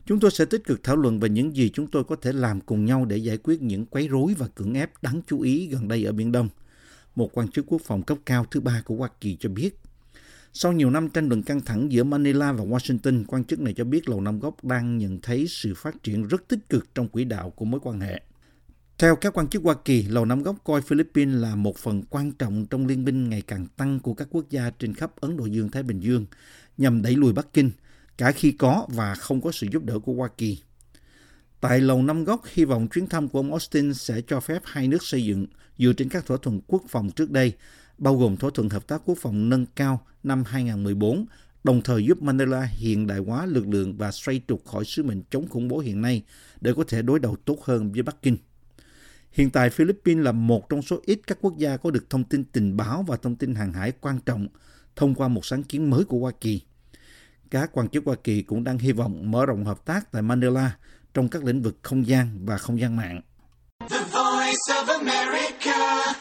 Chúng 0.06 0.20
tôi 0.20 0.32
sẽ 0.32 0.46
tích 0.46 0.64
cực 0.64 0.84
thảo 0.84 0.96
luận 0.96 1.20
về 1.20 1.30
những 1.30 1.56
gì 1.56 1.70
chúng 1.74 1.88
tôi 1.88 2.04
có 2.04 2.16
thể 2.16 2.32
làm 2.32 2.62
cùng 2.62 2.86
nhau 2.86 3.06
để 3.06 3.18
giải 3.18 3.38
quyết 3.38 3.62
những 3.62 3.86
quấy 3.86 4.08
rối 4.08 4.34
và 4.38 4.48
cưỡng 4.48 4.74
ép 4.74 5.04
đáng 5.04 5.22
chú 5.28 5.42
ý 5.42 5.68
gần 5.68 5.88
đây 5.88 6.04
ở 6.04 6.12
Biển 6.12 6.32
Đông. 6.32 6.50
Một 7.16 7.30
quan 7.34 7.48
chức 7.48 7.66
quốc 7.68 7.82
phòng 7.86 8.02
cấp 8.02 8.18
cao 8.26 8.46
thứ 8.52 8.60
ba 8.60 8.82
của 8.86 8.96
Hoa 8.96 9.10
Kỳ 9.22 9.38
cho 9.40 9.50
biết. 9.50 9.80
Sau 10.60 10.72
nhiều 10.72 10.90
năm 10.90 11.10
tranh 11.10 11.28
luận 11.28 11.44
căng 11.44 11.62
thẳng 11.62 11.92
giữa 11.92 12.04
Manila 12.04 12.52
và 12.52 12.64
Washington, 12.64 13.24
quan 13.28 13.44
chức 13.44 13.60
này 13.60 13.74
cho 13.74 13.84
biết 13.84 14.10
Lầu 14.10 14.22
Năm 14.22 14.40
Góc 14.40 14.66
đang 14.66 14.98
nhận 14.98 15.20
thấy 15.22 15.46
sự 15.48 15.74
phát 15.78 16.04
triển 16.04 16.28
rất 16.28 16.48
tích 16.48 16.70
cực 16.70 16.96
trong 16.96 17.08
quỹ 17.08 17.24
đạo 17.24 17.50
của 17.50 17.66
mối 17.66 17.80
quan 17.84 18.00
hệ. 18.00 18.22
Theo 18.98 19.16
các 19.16 19.34
quan 19.38 19.48
chức 19.48 19.64
Hoa 19.64 19.76
Kỳ, 19.86 20.04
Lầu 20.04 20.26
Năm 20.26 20.44
Góc 20.44 20.56
coi 20.64 20.82
Philippines 20.82 21.42
là 21.42 21.56
một 21.56 21.78
phần 21.78 22.04
quan 22.10 22.32
trọng 22.32 22.66
trong 22.66 22.88
liên 22.88 23.06
minh 23.06 23.30
ngày 23.30 23.42
càng 23.42 23.68
tăng 23.78 24.00
của 24.00 24.14
các 24.14 24.28
quốc 24.32 24.50
gia 24.50 24.70
trên 24.70 24.94
khắp 24.94 25.12
Ấn 25.20 25.38
Độ 25.38 25.46
Dương-Thái 25.46 25.84
Bình 25.84 26.00
Dương 26.00 26.26
nhằm 26.78 27.02
đẩy 27.02 27.16
lùi 27.16 27.34
Bắc 27.34 27.54
Kinh, 27.54 27.72
cả 28.18 28.32
khi 28.32 28.52
có 28.52 28.86
và 28.90 29.16
không 29.16 29.42
có 29.42 29.52
sự 29.52 29.68
giúp 29.72 29.84
đỡ 29.84 30.00
của 30.00 30.14
Hoa 30.14 30.30
Kỳ. 30.38 30.58
Tại 31.62 31.80
Lầu 31.80 32.04
Năm 32.04 32.24
Góc, 32.24 32.42
hy 32.54 32.66
vọng 32.66 32.88
chuyến 32.88 33.08
thăm 33.08 33.30
của 33.30 33.40
ông 33.40 33.52
Austin 33.52 33.94
sẽ 33.94 34.22
cho 34.28 34.40
phép 34.40 34.62
hai 34.66 34.88
nước 34.88 35.04
xây 35.04 35.26
dựng 35.26 35.46
dựa 35.78 35.94
trên 35.94 36.10
các 36.10 36.26
thỏa 36.26 36.38
thuận 36.42 36.62
quốc 36.68 36.84
phòng 36.90 37.10
trước 37.16 37.32
đây, 37.32 37.54
bao 37.98 38.18
gồm 38.18 38.38
thỏa 38.38 38.52
thuận 38.54 38.70
hợp 38.70 38.88
tác 38.88 39.02
quốc 39.06 39.18
phòng 39.22 39.50
nâng 39.50 39.66
cao 39.66 40.06
năm 40.24 40.44
2014, 40.48 41.26
đồng 41.64 41.82
thời 41.82 42.06
giúp 42.06 42.22
Manila 42.22 42.64
hiện 42.64 43.08
đại 43.08 43.20
hóa 43.20 43.46
lực 43.46 43.68
lượng 43.68 43.98
và 43.98 44.12
xoay 44.12 44.42
trục 44.48 44.66
khỏi 44.66 44.86
sứ 44.86 45.04
mệnh 45.04 45.22
chống 45.30 45.48
khủng 45.48 45.68
bố 45.68 45.80
hiện 45.80 46.02
nay 46.02 46.24
để 46.62 46.74
có 46.74 46.84
thể 46.88 47.02
đối 47.02 47.20
đầu 47.20 47.36
tốt 47.36 47.64
hơn 47.64 47.92
với 47.92 48.04
Bắc 48.04 48.22
Kinh. 48.22 48.38
Hiện 49.32 49.50
tại, 49.50 49.70
Philippines 49.70 50.26
là 50.26 50.32
một 50.32 50.70
trong 50.70 50.82
số 50.82 51.00
ít 51.06 51.20
các 51.28 51.38
quốc 51.42 51.58
gia 51.58 51.78
có 51.78 51.92
được 51.92 52.10
thông 52.10 52.24
tin 52.24 52.44
tình 52.44 52.78
báo 52.78 53.06
và 53.08 53.18
thông 53.18 53.36
tin 53.36 53.56
hàng 53.56 53.74
hải 53.74 53.92
quan 53.92 54.20
trọng 54.20 54.48
thông 54.96 55.16
qua 55.16 55.28
một 55.28 55.46
sáng 55.46 55.64
kiến 55.64 55.90
mới 55.90 56.04
của 56.04 56.20
Hoa 56.20 56.32
Kỳ. 56.42 56.62
Các 57.52 57.70
quan 57.74 57.90
chức 57.90 58.06
Hoa 58.06 58.16
Kỳ 58.24 58.42
cũng 58.42 58.64
đang 58.64 58.78
hy 58.78 58.92
vọng 58.92 59.32
mở 59.32 59.46
rộng 59.46 59.66
hợp 59.66 59.86
tác 59.86 60.12
tại 60.12 60.22
Manila 60.22 60.78
trong 61.14 61.30
các 61.30 61.44
lĩnh 61.44 61.62
vực 61.62 61.78
không 61.82 62.08
gian 62.08 62.46
và 62.46 62.58
không 62.58 62.80
gian 62.80 62.96
mạng. 62.96 63.22
The 63.90 64.00
voice 64.00 64.68
of 64.70 64.86
America, 64.88 66.14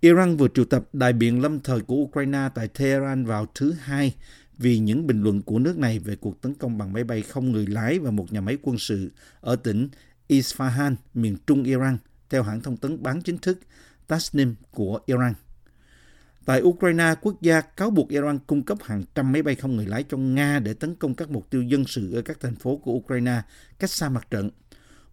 Iran 0.00 0.36
vừa 0.36 0.48
triệu 0.54 0.64
tập 0.64 0.84
đại 0.92 1.12
biện 1.12 1.42
lâm 1.42 1.60
thời 1.60 1.80
của 1.80 1.94
Ukraine 1.94 2.48
tại 2.54 2.68
Tehran 2.68 3.24
vào 3.24 3.46
thứ 3.54 3.72
Hai 3.72 4.14
vì 4.58 4.78
những 4.78 5.06
bình 5.06 5.22
luận 5.22 5.42
của 5.42 5.58
nước 5.58 5.78
này 5.78 5.98
về 5.98 6.16
cuộc 6.16 6.40
tấn 6.40 6.54
công 6.54 6.78
bằng 6.78 6.92
máy 6.92 7.04
bay 7.04 7.22
không 7.22 7.52
người 7.52 7.66
lái 7.66 7.98
vào 7.98 8.12
một 8.12 8.32
nhà 8.32 8.40
máy 8.40 8.58
quân 8.62 8.78
sự 8.78 9.10
ở 9.40 9.56
tỉnh 9.56 9.88
Isfahan, 10.28 10.94
miền 11.14 11.36
trung 11.46 11.64
Iran, 11.64 11.98
theo 12.30 12.42
hãng 12.42 12.60
thông 12.60 12.76
tấn 12.76 13.02
bán 13.02 13.22
chính 13.22 13.38
thức 13.38 13.58
Tasnim 14.06 14.54
của 14.70 15.00
Iran. 15.06 15.34
Tại 16.44 16.62
Ukraine, 16.62 17.14
quốc 17.20 17.42
gia 17.42 17.60
cáo 17.60 17.90
buộc 17.90 18.08
Iran 18.08 18.38
cung 18.46 18.62
cấp 18.62 18.78
hàng 18.82 19.02
trăm 19.14 19.32
máy 19.32 19.42
bay 19.42 19.54
không 19.54 19.76
người 19.76 19.86
lái 19.86 20.04
cho 20.08 20.16
Nga 20.16 20.58
để 20.58 20.74
tấn 20.74 20.94
công 20.94 21.14
các 21.14 21.30
mục 21.30 21.50
tiêu 21.50 21.62
dân 21.62 21.84
sự 21.84 22.14
ở 22.14 22.22
các 22.22 22.40
thành 22.40 22.54
phố 22.54 22.76
của 22.76 22.92
Ukraine 22.92 23.42
cách 23.78 23.90
xa 23.90 24.08
mặt 24.08 24.26
trận. 24.30 24.50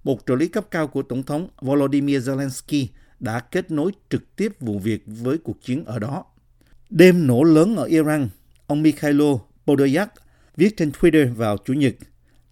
Một 0.04 0.20
trợ 0.26 0.36
lý 0.36 0.48
cấp 0.48 0.66
cao 0.72 0.88
của 0.88 1.02
Tổng 1.02 1.24
thống 1.24 1.50
Volodymyr 1.62 2.30
Zelensky 2.30 2.88
đã 3.20 3.40
kết 3.40 3.72
nối 3.72 3.92
trực 4.10 4.36
tiếp 4.36 4.52
vụ 4.60 4.80
việc 4.80 5.04
với 5.06 5.38
cuộc 5.38 5.62
chiến 5.62 5.86
ở 5.86 6.00
đó. 6.00 6.26
Đêm 6.90 7.28
nổ 7.28 7.44
lớn 7.44 7.76
ở 7.76 7.84
Iran, 7.84 8.30
ông 8.68 8.84
Mikhailo 8.84 9.40
Podolyak 9.66 10.14
viết 10.58 10.78
trên 10.78 10.90
Twitter 10.90 11.34
vào 11.34 11.58
Chủ 11.66 11.74
nhật 11.74 11.96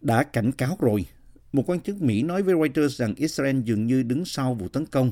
đã 0.01 0.23
cảnh 0.23 0.51
cáo 0.51 0.77
rồi. 0.79 1.05
Một 1.53 1.63
quan 1.69 1.79
chức 1.79 2.01
Mỹ 2.01 2.23
nói 2.23 2.43
với 2.43 2.55
Reuters 2.55 3.01
rằng 3.01 3.15
Israel 3.15 3.59
dường 3.61 3.87
như 3.87 4.03
đứng 4.03 4.25
sau 4.25 4.53
vụ 4.53 4.67
tấn 4.67 4.85
công. 4.85 5.11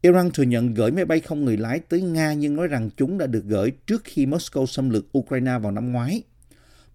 Iran 0.00 0.30
thừa 0.30 0.42
nhận 0.42 0.74
gửi 0.74 0.90
máy 0.90 1.04
bay 1.04 1.20
không 1.20 1.44
người 1.44 1.56
lái 1.56 1.78
tới 1.78 2.02
Nga 2.02 2.32
nhưng 2.32 2.56
nói 2.56 2.68
rằng 2.68 2.90
chúng 2.96 3.18
đã 3.18 3.26
được 3.26 3.44
gửi 3.44 3.72
trước 3.86 4.02
khi 4.04 4.26
Moscow 4.26 4.66
xâm 4.66 4.90
lược 4.90 5.18
Ukraine 5.18 5.58
vào 5.58 5.72
năm 5.72 5.92
ngoái. 5.92 6.22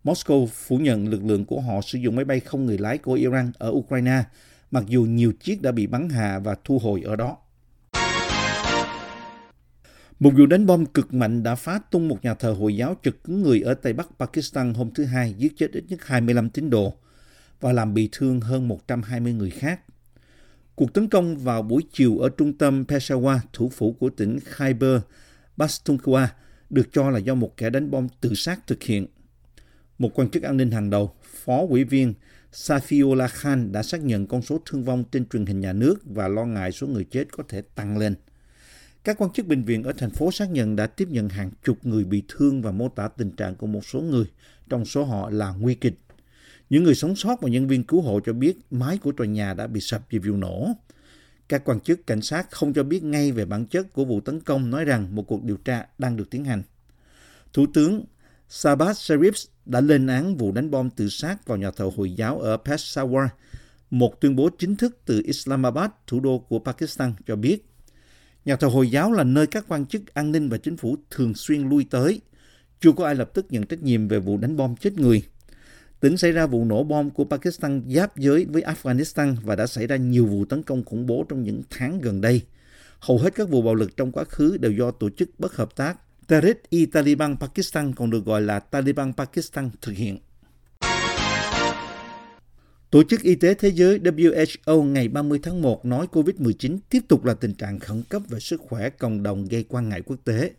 Moscow 0.03 0.45
phủ 0.45 0.77
nhận 0.77 1.07
lực 1.07 1.25
lượng 1.25 1.45
của 1.45 1.61
họ 1.61 1.81
sử 1.81 1.97
dụng 1.97 2.15
máy 2.15 2.25
bay 2.25 2.39
không 2.39 2.65
người 2.65 2.77
lái 2.77 2.97
của 2.97 3.13
Iran 3.13 3.51
ở 3.57 3.69
Ukraine, 3.69 4.23
mặc 4.71 4.83
dù 4.87 5.03
nhiều 5.03 5.33
chiếc 5.39 5.61
đã 5.61 5.71
bị 5.71 5.87
bắn 5.87 6.09
hạ 6.09 6.39
và 6.39 6.55
thu 6.63 6.79
hồi 6.79 7.01
ở 7.01 7.15
đó. 7.15 7.37
Một 10.19 10.33
vụ 10.37 10.45
đánh 10.45 10.65
bom 10.65 10.85
cực 10.85 11.13
mạnh 11.13 11.43
đã 11.43 11.55
phá 11.55 11.79
tung 11.91 12.07
một 12.07 12.17
nhà 12.23 12.33
thờ 12.33 12.51
Hồi 12.59 12.75
giáo 12.75 12.95
trực 13.03 13.23
cứng 13.23 13.41
người 13.41 13.61
ở 13.61 13.73
Tây 13.73 13.93
Bắc 13.93 14.07
Pakistan 14.19 14.73
hôm 14.73 14.91
thứ 14.93 15.05
Hai, 15.05 15.33
giết 15.37 15.53
chết 15.57 15.71
ít 15.71 15.83
nhất 15.87 15.99
25 16.05 16.49
tín 16.49 16.69
đồ 16.69 16.93
và 17.59 17.71
làm 17.71 17.93
bị 17.93 18.09
thương 18.11 18.41
hơn 18.41 18.67
120 18.67 19.33
người 19.33 19.49
khác. 19.49 19.81
Cuộc 20.75 20.93
tấn 20.93 21.09
công 21.09 21.37
vào 21.37 21.61
buổi 21.61 21.83
chiều 21.91 22.17
ở 22.17 22.29
trung 22.29 22.57
tâm 22.57 22.85
Peshawar, 22.87 23.39
thủ 23.53 23.69
phủ 23.69 23.95
của 23.99 24.09
tỉnh 24.09 24.39
Khyber 24.39 25.01
Pakhtunkhwa, 25.57 26.27
được 26.69 26.87
cho 26.91 27.09
là 27.09 27.19
do 27.19 27.35
một 27.35 27.57
kẻ 27.57 27.69
đánh 27.69 27.91
bom 27.91 28.07
tự 28.21 28.33
sát 28.35 28.67
thực 28.67 28.83
hiện. 28.83 29.07
Một 29.97 30.19
quan 30.19 30.29
chức 30.29 30.43
an 30.43 30.57
ninh 30.57 30.71
hàng 30.71 30.89
đầu, 30.89 31.15
Phó 31.23 31.65
ủy 31.69 31.83
viên 31.83 32.13
Safiullah 32.53 33.27
Khan 33.27 33.71
đã 33.71 33.83
xác 33.83 34.01
nhận 34.01 34.27
con 34.27 34.41
số 34.41 34.61
thương 34.65 34.83
vong 34.83 35.03
trên 35.11 35.25
truyền 35.25 35.45
hình 35.45 35.59
nhà 35.59 35.73
nước 35.73 35.95
và 36.05 36.27
lo 36.27 36.45
ngại 36.45 36.71
số 36.71 36.87
người 36.87 37.03
chết 37.03 37.25
có 37.31 37.43
thể 37.49 37.61
tăng 37.61 37.97
lên. 37.97 38.15
Các 39.03 39.17
quan 39.17 39.31
chức 39.31 39.47
bệnh 39.47 39.63
viện 39.63 39.83
ở 39.83 39.93
thành 39.97 40.09
phố 40.09 40.31
xác 40.31 40.51
nhận 40.51 40.75
đã 40.75 40.87
tiếp 40.87 41.07
nhận 41.11 41.29
hàng 41.29 41.51
chục 41.63 41.77
người 41.83 42.03
bị 42.03 42.23
thương 42.27 42.61
và 42.61 42.71
mô 42.71 42.89
tả 42.89 43.07
tình 43.07 43.31
trạng 43.31 43.55
của 43.55 43.67
một 43.67 43.85
số 43.85 44.01
người, 44.01 44.25
trong 44.69 44.85
số 44.85 45.03
họ 45.03 45.29
là 45.29 45.51
nguy 45.59 45.75
kịch. 45.75 45.99
Những 46.69 46.83
người 46.83 46.95
sống 46.95 47.15
sót 47.15 47.41
và 47.41 47.49
nhân 47.49 47.67
viên 47.67 47.83
cứu 47.83 48.01
hộ 48.01 48.19
cho 48.25 48.33
biết 48.33 48.57
mái 48.71 48.97
của 48.97 49.11
tòa 49.11 49.27
nhà 49.27 49.53
đã 49.53 49.67
bị 49.67 49.81
sập 49.81 50.01
vì 50.09 50.19
vụ 50.19 50.35
nổ. 50.35 50.69
Các 51.49 51.63
quan 51.65 51.79
chức 51.79 52.07
cảnh 52.07 52.21
sát 52.21 52.51
không 52.51 52.73
cho 52.73 52.83
biết 52.83 53.03
ngay 53.03 53.31
về 53.31 53.45
bản 53.45 53.65
chất 53.65 53.93
của 53.93 54.05
vụ 54.05 54.21
tấn 54.21 54.39
công, 54.39 54.69
nói 54.69 54.85
rằng 54.85 55.15
một 55.15 55.23
cuộc 55.27 55.43
điều 55.43 55.57
tra 55.57 55.85
đang 55.97 56.17
được 56.17 56.29
tiến 56.29 56.45
hành. 56.45 56.63
Thủ 57.53 57.65
tướng 57.73 58.05
Sabah 58.49 58.95
Sharif 58.95 59.47
đã 59.65 59.81
lên 59.81 60.07
án 60.07 60.37
vụ 60.37 60.51
đánh 60.51 60.71
bom 60.71 60.89
tự 60.89 61.09
sát 61.09 61.47
vào 61.47 61.57
nhà 61.57 61.71
thờ 61.71 61.89
Hồi 61.97 62.11
giáo 62.11 62.39
ở 62.39 62.57
Peshawar. 62.65 63.27
Một 63.89 64.21
tuyên 64.21 64.35
bố 64.35 64.49
chính 64.59 64.75
thức 64.75 64.97
từ 65.05 65.21
Islamabad, 65.25 65.89
thủ 66.07 66.19
đô 66.19 66.39
của 66.39 66.59
Pakistan, 66.59 67.13
cho 67.27 67.35
biết 67.35 67.68
nhà 68.45 68.55
thờ 68.55 68.67
Hồi 68.67 68.91
giáo 68.91 69.11
là 69.11 69.23
nơi 69.23 69.47
các 69.47 69.65
quan 69.67 69.85
chức 69.85 70.13
an 70.13 70.31
ninh 70.31 70.49
và 70.49 70.57
chính 70.57 70.77
phủ 70.77 70.95
thường 71.09 71.33
xuyên 71.35 71.69
lui 71.69 71.85
tới. 71.89 72.21
Chưa 72.81 72.91
có 72.91 73.05
ai 73.05 73.15
lập 73.15 73.31
tức 73.33 73.45
nhận 73.49 73.65
trách 73.65 73.83
nhiệm 73.83 74.07
về 74.07 74.19
vụ 74.19 74.37
đánh 74.37 74.57
bom 74.57 74.75
chết 74.75 74.93
người. 74.93 75.23
Tỉnh 75.99 76.17
xảy 76.17 76.31
ra 76.31 76.45
vụ 76.45 76.65
nổ 76.65 76.83
bom 76.83 77.09
của 77.09 77.25
Pakistan 77.25 77.83
giáp 77.87 78.17
giới 78.17 78.45
với 78.45 78.61
Afghanistan 78.61 79.35
và 79.43 79.55
đã 79.55 79.67
xảy 79.67 79.87
ra 79.87 79.95
nhiều 79.95 80.25
vụ 80.25 80.45
tấn 80.45 80.63
công 80.63 80.83
khủng 80.83 81.05
bố 81.05 81.25
trong 81.29 81.43
những 81.43 81.61
tháng 81.69 82.01
gần 82.01 82.21
đây. 82.21 82.41
Hầu 82.99 83.17
hết 83.17 83.35
các 83.35 83.49
vụ 83.49 83.61
bạo 83.61 83.75
lực 83.75 83.97
trong 83.97 84.11
quá 84.11 84.23
khứ 84.23 84.57
đều 84.57 84.71
do 84.71 84.91
tổ 84.91 85.09
chức 85.09 85.29
bất 85.39 85.55
hợp 85.55 85.75
tác 85.75 85.97
Tehrik-i-Taliban 86.27 87.35
Pakistan 87.39 87.93
còn 87.93 88.09
được 88.09 88.25
gọi 88.25 88.41
là 88.41 88.59
Taliban 88.59 89.13
Pakistan 89.13 89.69
thực 89.81 89.91
hiện. 89.91 90.17
Tổ 92.91 93.03
chức 93.03 93.21
Y 93.21 93.35
tế 93.35 93.53
Thế 93.53 93.69
giới 93.69 93.99
WHO 93.99 94.83
ngày 94.83 95.07
30 95.07 95.39
tháng 95.43 95.61
1 95.61 95.85
nói 95.85 96.07
COVID-19 96.11 96.77
tiếp 96.89 96.99
tục 97.07 97.25
là 97.25 97.33
tình 97.33 97.53
trạng 97.53 97.79
khẩn 97.79 98.03
cấp 98.09 98.21
về 98.29 98.39
sức 98.39 98.61
khỏe 98.61 98.89
cộng 98.89 99.23
đồng 99.23 99.45
gây 99.45 99.65
quan 99.69 99.89
ngại 99.89 100.01
quốc 100.01 100.17
tế. 100.25 100.51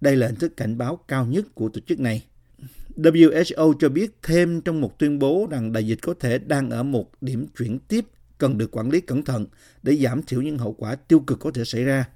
Đây 0.00 0.16
là 0.16 0.26
hình 0.26 0.36
thức 0.36 0.56
cảnh 0.56 0.78
báo 0.78 0.96
cao 1.08 1.26
nhất 1.26 1.44
của 1.54 1.68
tổ 1.68 1.80
chức 1.80 2.00
này. 2.00 2.24
WHO 2.96 3.72
cho 3.80 3.88
biết 3.88 4.16
thêm 4.22 4.60
trong 4.60 4.80
một 4.80 4.98
tuyên 4.98 5.18
bố 5.18 5.48
rằng 5.50 5.72
đại 5.72 5.86
dịch 5.86 5.98
có 6.02 6.14
thể 6.20 6.38
đang 6.38 6.70
ở 6.70 6.82
một 6.82 7.10
điểm 7.20 7.46
chuyển 7.58 7.78
tiếp, 7.78 8.04
cần 8.38 8.58
được 8.58 8.76
quản 8.76 8.90
lý 8.90 9.00
cẩn 9.00 9.22
thận 9.22 9.46
để 9.82 9.96
giảm 9.96 10.22
thiểu 10.22 10.42
những 10.42 10.58
hậu 10.58 10.72
quả 10.72 10.94
tiêu 10.94 11.20
cực 11.20 11.38
có 11.40 11.50
thể 11.50 11.64
xảy 11.64 11.84
ra. 11.84 12.08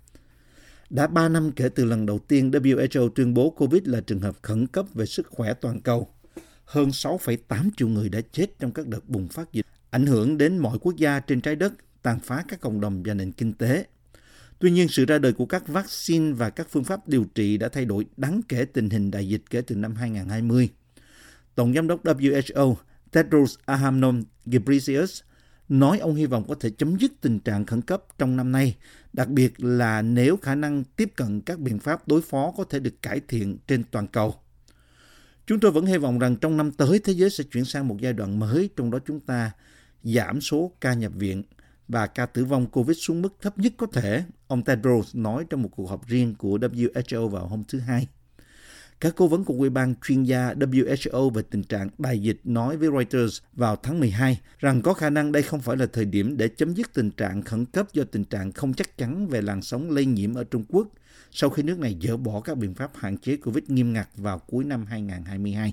Đã 0.91 1.07
3 1.07 1.29
năm 1.29 1.53
kể 1.57 1.69
từ 1.69 1.85
lần 1.85 2.07
đầu 2.07 2.19
tiên 2.19 2.51
WHO 2.51 3.09
tuyên 3.09 3.35
bố 3.35 3.51
COVID 3.51 3.83
là 3.85 4.01
trường 4.01 4.21
hợp 4.21 4.37
khẩn 4.43 4.67
cấp 4.67 4.87
về 4.95 5.07
sức 5.07 5.27
khỏe 5.27 5.55
toàn 5.55 5.81
cầu. 5.81 6.09
Hơn 6.73 6.89
6,8 6.89 7.71
triệu 7.77 7.89
người 7.89 8.09
đã 8.09 8.21
chết 8.33 8.59
trong 8.59 8.73
các 8.73 8.87
đợt 8.87 9.09
bùng 9.09 9.29
phát 9.29 9.53
dịch, 9.53 9.67
ảnh 9.91 10.07
hưởng 10.07 10.39
đến 10.39 10.59
mọi 10.59 10.79
quốc 10.79 10.97
gia 10.97 11.21
trên 11.21 11.41
trái 11.41 11.57
đất, 11.57 11.73
tàn 12.03 12.21
phá 12.21 12.45
các 12.49 12.61
cộng 12.61 12.81
đồng 12.81 13.03
và 13.03 13.15
nền 13.15 13.33
kinh 13.33 13.53
tế. 13.53 13.87
Tuy 14.59 14.71
nhiên, 14.71 14.89
sự 14.89 15.05
ra 15.05 15.19
đời 15.19 15.33
của 15.33 15.47
các 15.47 15.69
vaccine 15.69 16.33
và 16.33 16.51
các 16.51 16.67
phương 16.71 16.85
pháp 16.85 17.09
điều 17.09 17.25
trị 17.35 17.57
đã 17.57 17.69
thay 17.69 17.85
đổi 17.85 18.07
đáng 18.17 18.41
kể 18.49 18.65
tình 18.65 18.91
hình 18.91 19.11
đại 19.11 19.29
dịch 19.29 19.43
kể 19.51 19.61
từ 19.61 19.77
năm 19.77 19.95
2020. 19.95 20.69
Tổng 21.55 21.75
giám 21.75 21.87
đốc 21.87 22.05
WHO 22.05 22.75
Tedros 23.11 23.59
Adhanom 23.65 24.23
Ghebreyesus 24.47 25.23
nói 25.69 25.99
ông 25.99 26.15
hy 26.15 26.27
vọng 26.27 26.45
có 26.49 26.55
thể 26.61 26.71
chấm 26.71 26.97
dứt 26.99 27.13
tình 27.21 27.41
trạng 27.41 27.67
khẩn 27.67 27.83
cấp 27.83 28.05
trong 28.19 28.37
năm 28.37 28.53
nay, 28.53 28.77
đặc 29.13 29.29
biệt 29.29 29.65
là 29.65 30.03
nếu 30.03 30.37
khả 30.37 30.55
năng 30.55 30.85
tiếp 30.85 31.13
cận 31.17 31.41
các 31.41 31.59
biện 31.59 31.79
pháp 31.79 32.09
đối 32.09 32.23
phó 32.23 32.53
có 32.57 32.65
thể 32.65 32.79
được 32.79 33.03
cải 33.03 33.21
thiện 33.29 33.59
trên 33.67 33.85
toàn 33.91 34.07
cầu. 34.07 34.42
Chúng 35.47 35.61
tôi 35.61 35.71
vẫn 35.71 35.87
hy 35.87 35.97
vọng 35.97 36.19
rằng 36.19 36.37
trong 36.37 36.57
năm 36.57 36.71
tới 36.71 36.99
thế 37.05 37.13
giới 37.13 37.31
sẽ 37.31 37.45
chuyển 37.53 37.65
sang 37.65 37.89
một 37.89 37.97
giai 38.01 38.13
đoạn 38.13 38.39
mới, 38.39 38.71
trong 38.77 38.91
đó 38.91 38.99
chúng 39.07 39.21
ta 39.21 39.51
giảm 40.03 40.41
số 40.41 40.73
ca 40.81 40.95
nhập 40.95 41.13
viện 41.15 41.43
và 41.89 42.07
ca 42.07 42.27
tử 42.27 42.45
vong 42.45 42.67
COVID 42.67 42.97
xuống 43.01 43.23
mức 43.23 43.37
thấp 43.41 43.59
nhất 43.59 43.73
có 43.77 43.87
thể, 43.87 44.25
ông 44.47 44.63
Tedros 44.63 45.17
nói 45.17 45.45
trong 45.51 45.63
một 45.63 45.69
cuộc 45.77 45.87
họp 45.87 46.07
riêng 46.09 46.35
của 46.35 46.59
WHO 46.59 47.29
vào 47.29 47.47
hôm 47.47 47.63
thứ 47.69 47.79
Hai. 47.79 48.09
Các 49.03 49.15
cố 49.17 49.27
vấn 49.27 49.45
của 49.45 49.55
Ủy 49.55 49.71
ban 49.71 49.95
chuyên 50.07 50.23
gia 50.23 50.55
WHO 50.55 51.31
về 51.31 51.43
tình 51.51 51.63
trạng 51.63 51.89
đại 51.99 52.19
dịch 52.19 52.41
nói 52.45 52.77
với 52.77 52.89
Reuters 52.89 53.41
vào 53.53 53.77
tháng 53.77 54.01
12 54.01 54.41
rằng 54.59 54.83
có 54.83 54.95
khả 54.95 55.11
năng 55.11 55.33
đây 55.33 55.43
không 55.43 55.61
phải 55.61 55.77
là 55.77 55.87
thời 55.93 56.05
điểm 56.05 56.37
để 56.37 56.49
chấm 56.49 56.75
dứt 56.75 56.95
tình 56.95 57.11
trạng 57.11 57.43
khẩn 57.43 57.65
cấp 57.65 57.87
do 57.93 58.05
tình 58.05 58.25
trạng 58.25 58.53
không 58.53 58.75
chắc 58.75 58.99
chắn 58.99 59.27
về 59.27 59.43
làn 59.43 59.63
sóng 59.63 59.91
lây 59.91 60.05
nhiễm 60.05 60.35
ở 60.35 60.45
Trung 60.45 60.65
Quốc 60.69 60.89
sau 61.31 61.51
khi 61.51 61.63
nước 61.63 61.79
này 61.79 61.97
dỡ 62.03 62.17
bỏ 62.17 62.41
các 62.41 62.57
biện 62.57 62.75
pháp 62.75 62.91
hạn 62.95 63.19
chế 63.19 63.37
COVID 63.37 63.65
nghiêm 63.69 63.93
ngặt 63.93 64.09
vào 64.17 64.39
cuối 64.39 64.65
năm 64.65 64.87
2022. 64.87 65.73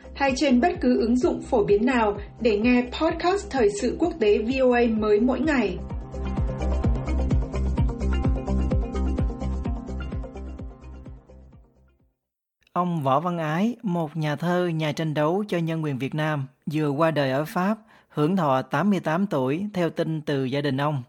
hay 0.21 0.33
trên 0.35 0.61
bất 0.61 0.71
cứ 0.81 0.99
ứng 0.99 1.17
dụng 1.17 1.41
phổ 1.41 1.63
biến 1.63 1.85
nào 1.85 2.17
để 2.39 2.57
nghe 2.57 2.83
podcast 3.01 3.51
Thời 3.51 3.69
sự 3.81 3.95
quốc 3.99 4.13
tế 4.19 4.37
VOA 4.37 4.81
mới 4.97 5.19
mỗi 5.19 5.39
ngày. 5.39 5.77
Ông 12.73 13.03
Võ 13.03 13.19
Văn 13.19 13.37
Ái, 13.37 13.75
một 13.83 14.17
nhà 14.17 14.35
thơ, 14.35 14.67
nhà 14.67 14.91
tranh 14.91 15.13
đấu 15.13 15.43
cho 15.47 15.57
nhân 15.57 15.83
quyền 15.83 15.97
Việt 15.97 16.15
Nam, 16.15 16.47
vừa 16.73 16.89
qua 16.89 17.11
đời 17.11 17.31
ở 17.31 17.45
Pháp, 17.45 17.77
hưởng 18.09 18.35
thọ 18.35 18.61
88 18.61 19.27
tuổi 19.27 19.65
theo 19.73 19.89
tin 19.89 20.21
từ 20.21 20.45
gia 20.45 20.61
đình 20.61 20.77
ông. 20.77 21.03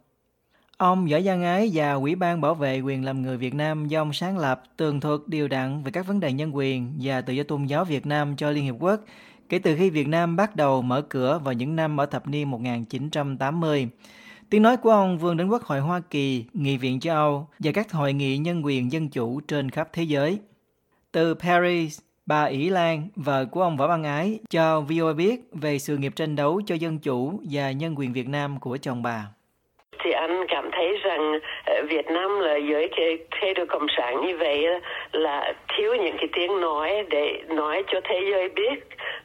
Ông 0.82 1.06
Võ 1.06 1.18
Văn 1.24 1.42
Ái 1.42 1.70
và 1.74 1.92
Ủy 1.92 2.14
ban 2.14 2.40
Bảo 2.40 2.54
vệ 2.54 2.80
quyền 2.80 3.04
làm 3.04 3.22
người 3.22 3.36
Việt 3.36 3.54
Nam 3.54 3.88
do 3.88 4.00
ông 4.00 4.12
sáng 4.12 4.38
lập 4.38 4.62
tường 4.76 5.00
thuật 5.00 5.20
điều 5.26 5.48
đặn 5.48 5.82
về 5.82 5.90
các 5.90 6.06
vấn 6.06 6.20
đề 6.20 6.32
nhân 6.32 6.56
quyền 6.56 6.92
và 7.02 7.20
tự 7.20 7.32
do 7.32 7.42
tôn 7.42 7.64
giáo 7.64 7.84
Việt 7.84 8.06
Nam 8.06 8.36
cho 8.36 8.50
Liên 8.50 8.64
Hiệp 8.64 8.74
Quốc 8.80 9.00
kể 9.48 9.58
từ 9.58 9.76
khi 9.76 9.90
Việt 9.90 10.08
Nam 10.08 10.36
bắt 10.36 10.56
đầu 10.56 10.82
mở 10.82 11.02
cửa 11.02 11.40
vào 11.44 11.54
những 11.54 11.76
năm 11.76 12.00
ở 12.00 12.06
thập 12.06 12.28
niên 12.28 12.50
1980. 12.50 13.88
Tiếng 14.50 14.62
nói 14.62 14.76
của 14.76 14.90
ông 14.90 15.18
vươn 15.18 15.36
đến 15.36 15.48
Quốc 15.48 15.62
hội 15.62 15.80
Hoa 15.80 16.00
Kỳ, 16.00 16.44
Nghị 16.52 16.76
viện 16.76 17.00
châu 17.00 17.16
Âu 17.16 17.48
và 17.58 17.72
các 17.72 17.92
hội 17.92 18.12
nghị 18.12 18.38
nhân 18.38 18.64
quyền 18.64 18.92
dân 18.92 19.08
chủ 19.08 19.40
trên 19.40 19.70
khắp 19.70 19.88
thế 19.92 20.02
giới. 20.02 20.38
Từ 21.12 21.34
Paris, 21.34 21.98
bà 22.26 22.44
Ý 22.44 22.68
Lan, 22.68 23.08
vợ 23.16 23.44
của 23.44 23.62
ông 23.62 23.76
Võ 23.76 23.88
Văn 23.88 24.02
Ái, 24.04 24.38
cho 24.50 24.80
VOA 24.80 25.12
biết 25.12 25.50
về 25.52 25.78
sự 25.78 25.96
nghiệp 25.96 26.12
tranh 26.16 26.36
đấu 26.36 26.60
cho 26.66 26.74
dân 26.74 26.98
chủ 26.98 27.40
và 27.50 27.72
nhân 27.72 27.98
quyền 27.98 28.12
Việt 28.12 28.28
Nam 28.28 28.60
của 28.60 28.76
chồng 28.76 29.02
bà 29.02 29.28
thì 30.02 30.10
anh 30.10 30.46
cảm 30.48 30.70
thấy 30.72 30.96
rằng 31.02 31.38
ờ, 31.66 31.82
Việt 31.88 32.06
Nam 32.10 32.40
là 32.40 32.56
dưới 32.56 32.88
cái 32.96 33.18
chế 33.40 33.54
độ 33.54 33.64
cộng 33.68 33.86
sản 33.96 34.26
như 34.26 34.36
vậy 34.36 34.66
là 35.12 35.52
thiếu 35.68 35.94
những 35.94 36.16
cái 36.18 36.28
tiếng 36.32 36.60
nói 36.60 37.04
để 37.10 37.42
nói 37.48 37.84
cho 37.86 38.00
thế 38.04 38.20
giới 38.30 38.48
biết 38.48 38.74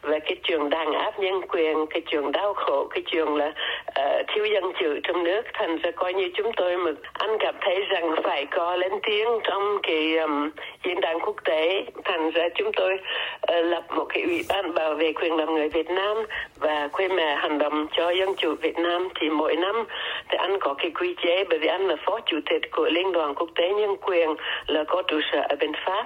về 0.02 0.20
cái 0.20 0.36
trường 0.44 0.70
đàn 0.70 0.94
áp 0.94 1.20
nhân 1.20 1.42
quyền 1.50 1.86
cái 1.90 2.02
trường 2.12 2.32
đau 2.32 2.54
khổ 2.54 2.88
cái 2.90 3.04
trường 3.12 3.36
là 3.36 3.48
uh, 3.48 4.28
thiếu 4.28 4.46
dân 4.46 4.64
chủ 4.80 4.88
trong 5.04 5.24
nước. 5.24 5.42
Thành 5.54 5.78
ra 5.78 5.92
coi 5.92 6.14
như 6.14 6.30
chúng 6.34 6.52
tôi 6.58 6.78
mà 6.78 6.92
anh 7.14 7.38
cảm 7.40 7.56
thấy 7.62 7.82
rằng 7.90 8.16
phải 8.24 8.46
có 8.46 8.76
lên 8.76 8.92
tiếng 9.04 9.28
trong 9.44 9.78
cái 9.84 10.18
um, 10.18 10.50
diễn 10.84 11.02
đàn 11.02 11.20
quốc 11.20 11.36
tế. 11.44 11.84
Thành 12.04 12.30
ra 12.30 12.44
chúng 12.56 12.72
tôi 12.76 12.94
uh, 12.94 13.66
lập 13.66 13.84
một 13.96 14.06
cái 14.10 14.24
ủy 14.24 14.46
ban 14.50 14.74
bảo 14.74 14.96
vệ 14.96 15.14
quyền 15.14 15.36
làm 15.36 15.56
người 15.56 15.70
Việt 15.70 15.90
Nam 15.90 16.18
và 16.60 16.88
quê 16.88 17.08
mẹ 17.08 17.36
hành 17.36 17.58
động 17.58 17.88
cho 17.92 18.10
dân 18.10 18.30
chủ 18.38 18.56
Việt 18.62 18.78
Nam. 18.78 19.08
Thì 19.20 19.30
mỗi 19.30 19.56
năm 19.56 19.84
thì 20.30 20.38
anh 20.38 20.58
có 20.60 20.74
cái 20.74 20.92
quy 20.92 21.16
chế 21.24 21.44
bởi 21.50 21.60
vì 21.60 21.68
anh 21.68 21.88
là 21.88 21.96
phó 22.06 22.20
chủ 22.26 22.38
tịch 22.46 22.72
của 22.72 22.90
liên 22.90 23.12
đoàn 23.12 23.36
quốc 23.36 23.50
tế 23.56 23.70
nhân 23.70 23.96
quyền 24.02 24.36
là 24.68 24.84
có 24.88 25.02
trụ 25.08 25.20
sở 25.32 25.42
ở 25.50 25.56
bên 25.60 25.72
Pháp 25.86 26.06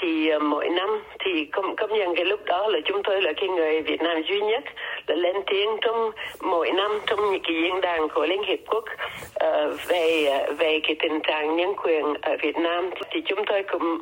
thì 0.00 0.30
uh, 0.36 0.42
mỗi 0.42 0.68
năm 0.68 1.02
thì 1.24 1.44
công 1.44 1.76
công 1.76 1.98
nhận 1.98 2.14
cái 2.14 2.24
lúc 2.24 2.44
đó 2.44 2.68
là 2.68 2.78
chúng 2.84 3.02
tôi 3.02 3.22
là 3.22 3.32
cái 3.32 3.48
người 3.48 3.82
Việt 3.82 4.02
Nam 4.02 4.22
duy 4.22 4.40
nhất 4.40 4.64
là 5.06 5.16
lên 5.16 5.36
tiếng 5.46 5.76
trong 5.80 6.10
mỗi 6.40 6.70
năm 6.72 7.00
trong 7.06 7.30
những 7.30 7.42
cái 7.42 7.56
diễn 7.62 7.80
đàn 7.80 8.08
của 8.08 8.26
Liên 8.26 8.42
Hiệp 8.42 8.58
Quốc 8.66 8.84
uh, 8.84 9.88
về 9.88 10.26
ờ, 10.26 10.52
về 10.52 10.80
cái 10.82 10.96
tình 10.98 11.20
trạng 11.20 11.56
nhân 11.56 11.74
quyền 11.82 12.14
ở 12.22 12.36
Việt 12.42 12.56
Nam. 12.56 12.90
Thì 13.10 13.20
chúng 13.26 13.44
tôi 13.46 13.62
cũng 13.62 13.98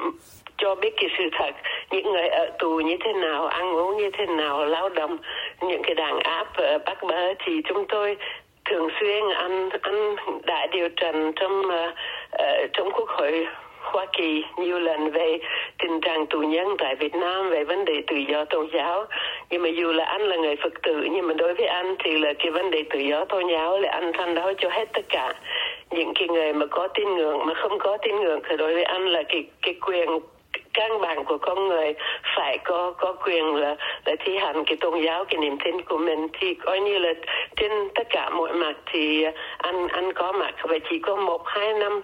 cho 0.58 0.74
biết 0.74 0.94
cái 0.96 1.10
sự 1.18 1.24
thật 1.38 1.54
những 1.90 2.12
người 2.12 2.28
ở 2.28 2.50
tù 2.58 2.80
như 2.80 2.96
thế 3.04 3.12
nào 3.12 3.46
ăn 3.46 3.76
uống 3.76 3.96
như 3.96 4.10
thế 4.18 4.26
nào 4.26 4.66
lao 4.66 4.88
động 4.88 5.18
những 5.60 5.82
cái 5.82 5.94
đàn 5.94 6.18
áp 6.18 6.46
uh, 6.48 6.84
bắt 6.84 6.98
bớ 7.02 7.34
thì 7.46 7.52
chúng 7.68 7.84
tôi 7.88 8.16
thường 8.70 8.88
xuyên 9.00 9.30
ăn 9.34 9.70
ăn 9.82 10.16
đại 10.44 10.68
điều 10.72 10.88
trần 10.96 11.32
trong 11.36 11.60
uh, 11.60 11.94
uh, 12.32 12.70
trong 12.72 12.90
quốc 12.92 13.08
hội 13.08 13.46
Hoa 13.80 14.06
Kỳ 14.12 14.44
nhiều 14.56 14.78
lần 14.78 15.10
về 15.10 15.38
tình 15.78 16.00
trạng 16.00 16.26
tù 16.26 16.38
nhân 16.38 16.76
tại 16.78 16.94
Việt 16.94 17.14
Nam 17.14 17.50
về 17.50 17.64
vấn 17.64 17.84
đề 17.84 18.02
tự 18.06 18.16
do 18.16 18.44
tôn 18.44 18.68
giáo. 18.74 19.04
Nhưng 19.50 19.62
mà 19.62 19.68
dù 19.68 19.92
là 19.92 20.04
anh 20.04 20.22
là 20.22 20.36
người 20.36 20.56
Phật 20.56 20.72
tử, 20.82 21.06
nhưng 21.10 21.26
mà 21.26 21.34
đối 21.34 21.54
với 21.54 21.66
anh 21.66 21.96
thì 22.04 22.18
là 22.18 22.32
cái 22.38 22.50
vấn 22.50 22.70
đề 22.70 22.82
tự 22.90 22.98
do 22.98 23.24
tôn 23.24 23.48
giáo 23.52 23.78
là 23.78 23.90
anh 23.90 24.12
thanh 24.14 24.34
đấu 24.34 24.52
cho 24.58 24.68
hết 24.68 24.88
tất 24.92 25.08
cả. 25.08 25.34
Những 25.90 26.12
cái 26.14 26.28
người 26.28 26.52
mà 26.52 26.66
có 26.66 26.88
tin 26.88 27.16
ngưỡng, 27.16 27.46
mà 27.46 27.54
không 27.54 27.78
có 27.78 27.96
tin 27.96 28.16
ngưỡng 28.16 28.40
thì 28.48 28.56
đối 28.56 28.74
với 28.74 28.84
anh 28.84 29.06
là 29.08 29.22
cái 29.28 29.44
cái 29.62 29.74
quyền 29.74 30.08
căn 30.74 31.00
bản 31.00 31.24
của 31.24 31.38
con 31.38 31.68
người 31.68 31.94
phải 32.36 32.58
có 32.64 32.92
có 32.98 33.12
quyền 33.12 33.54
là 33.54 33.76
là 34.04 34.14
thi 34.24 34.36
hành 34.36 34.64
cái 34.64 34.76
tôn 34.80 35.00
giáo 35.04 35.24
cái 35.24 35.40
niềm 35.40 35.56
tin 35.64 35.82
của 35.82 35.98
mình. 35.98 36.26
Thì 36.40 36.54
coi 36.54 36.80
như 36.80 36.98
là 36.98 37.12
trên 37.56 37.72
tất 37.94 38.06
cả 38.10 38.30
mọi 38.30 38.52
mặt 38.52 38.76
thì 38.92 39.24
anh 39.58 39.88
anh 39.88 40.12
có 40.12 40.32
mặt. 40.32 40.54
Và 40.62 40.78
chỉ 40.90 40.98
có 40.98 41.16
một 41.16 41.42
hai 41.44 41.72
năm 41.72 42.00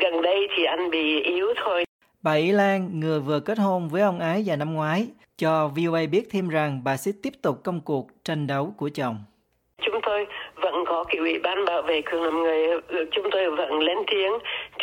gần 0.00 0.22
đây 0.22 0.48
thì 0.56 0.64
anh 0.64 0.90
bị 0.90 1.20
yếu 1.22 1.54
thôi. 1.64 1.84
Bà 2.22 2.32
Ý 2.32 2.52
Lan, 2.52 3.00
người 3.00 3.20
vừa 3.20 3.40
kết 3.40 3.58
hôn 3.58 3.88
với 3.88 4.02
ông 4.02 4.20
Ái 4.20 4.42
vào 4.46 4.56
năm 4.56 4.74
ngoái, 4.74 5.06
cho 5.38 5.68
VOA 5.76 6.00
biết 6.12 6.22
thêm 6.32 6.48
rằng 6.48 6.80
bà 6.84 6.96
sẽ 6.96 7.12
tiếp 7.22 7.32
tục 7.42 7.56
công 7.64 7.80
cuộc 7.84 8.06
tranh 8.24 8.46
đấu 8.46 8.74
của 8.78 8.90
chồng. 8.94 9.16
Chúng 9.82 10.00
tôi 10.02 10.26
vẫn 10.54 10.84
có 10.86 11.04
cái 11.04 11.16
ủy 11.16 11.38
ban 11.38 11.64
bảo 11.64 11.82
vệ 11.82 12.02
quyền 12.02 12.22
làm 12.22 12.42
người, 12.42 12.80
chúng 13.12 13.30
tôi 13.30 13.50
vẫn 13.50 13.78
lên 13.78 13.98
tiếng 14.06 14.32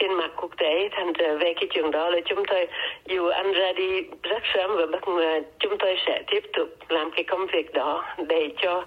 trên 0.02 0.14
mặt 0.14 0.32
quốc 0.36 0.52
tế. 0.58 0.90
Thành 0.92 1.14
về 1.40 1.54
cái 1.54 1.68
chuyện 1.70 1.92
đó 1.92 2.10
là 2.10 2.20
chúng 2.26 2.44
tôi, 2.48 2.68
dù 3.06 3.28
anh 3.28 3.54
ra 3.54 3.72
đi 3.74 4.02
rất 4.24 4.44
sớm 4.54 4.72
và 4.78 4.86
bất 4.92 5.08
ngờ, 5.08 5.42
chúng 5.60 5.78
tôi 5.80 5.96
sẽ 6.08 6.24
tiếp 6.32 6.44
tục 6.54 6.70
làm 6.90 7.12
cái 7.12 7.24
công 7.24 7.46
việc 7.54 7.74
đó 7.74 8.06
để 8.28 8.50
cho 8.62 8.84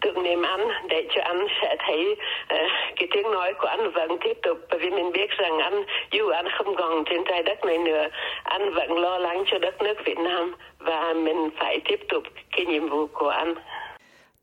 tưởng 0.00 0.22
niệm 0.22 0.42
anh 0.42 0.60
để 0.88 1.06
cho 1.14 1.22
anh 1.22 1.46
sẽ 1.62 1.76
thấy 1.78 2.12
uh, 2.12 2.70
cái 2.96 3.08
tiếng 3.14 3.30
nói 3.30 3.52
của 3.58 3.66
anh 3.66 3.90
vẫn 3.90 4.10
tiếp 4.24 4.38
tục 4.42 4.58
bởi 4.70 4.78
vì 4.78 4.90
mình 4.90 5.12
biết 5.12 5.30
rằng 5.30 5.58
anh 5.58 5.82
dù 6.12 6.28
anh 6.28 6.46
không 6.58 6.76
còn 6.76 7.04
trên 7.04 7.22
trái 7.28 7.42
đất 7.42 7.64
này 7.64 7.78
nữa 7.78 8.06
anh 8.42 8.74
vẫn 8.74 8.98
lo 8.98 9.18
lắng 9.18 9.44
cho 9.46 9.58
đất 9.58 9.82
nước 9.82 9.94
Việt 10.04 10.18
Nam 10.18 10.54
và 10.78 11.12
mình 11.12 11.50
phải 11.58 11.78
tiếp 11.84 12.00
tục 12.08 12.22
cái 12.56 12.66
nhiệm 12.66 12.88
vụ 12.88 13.06
của 13.06 13.28
anh. 13.28 13.54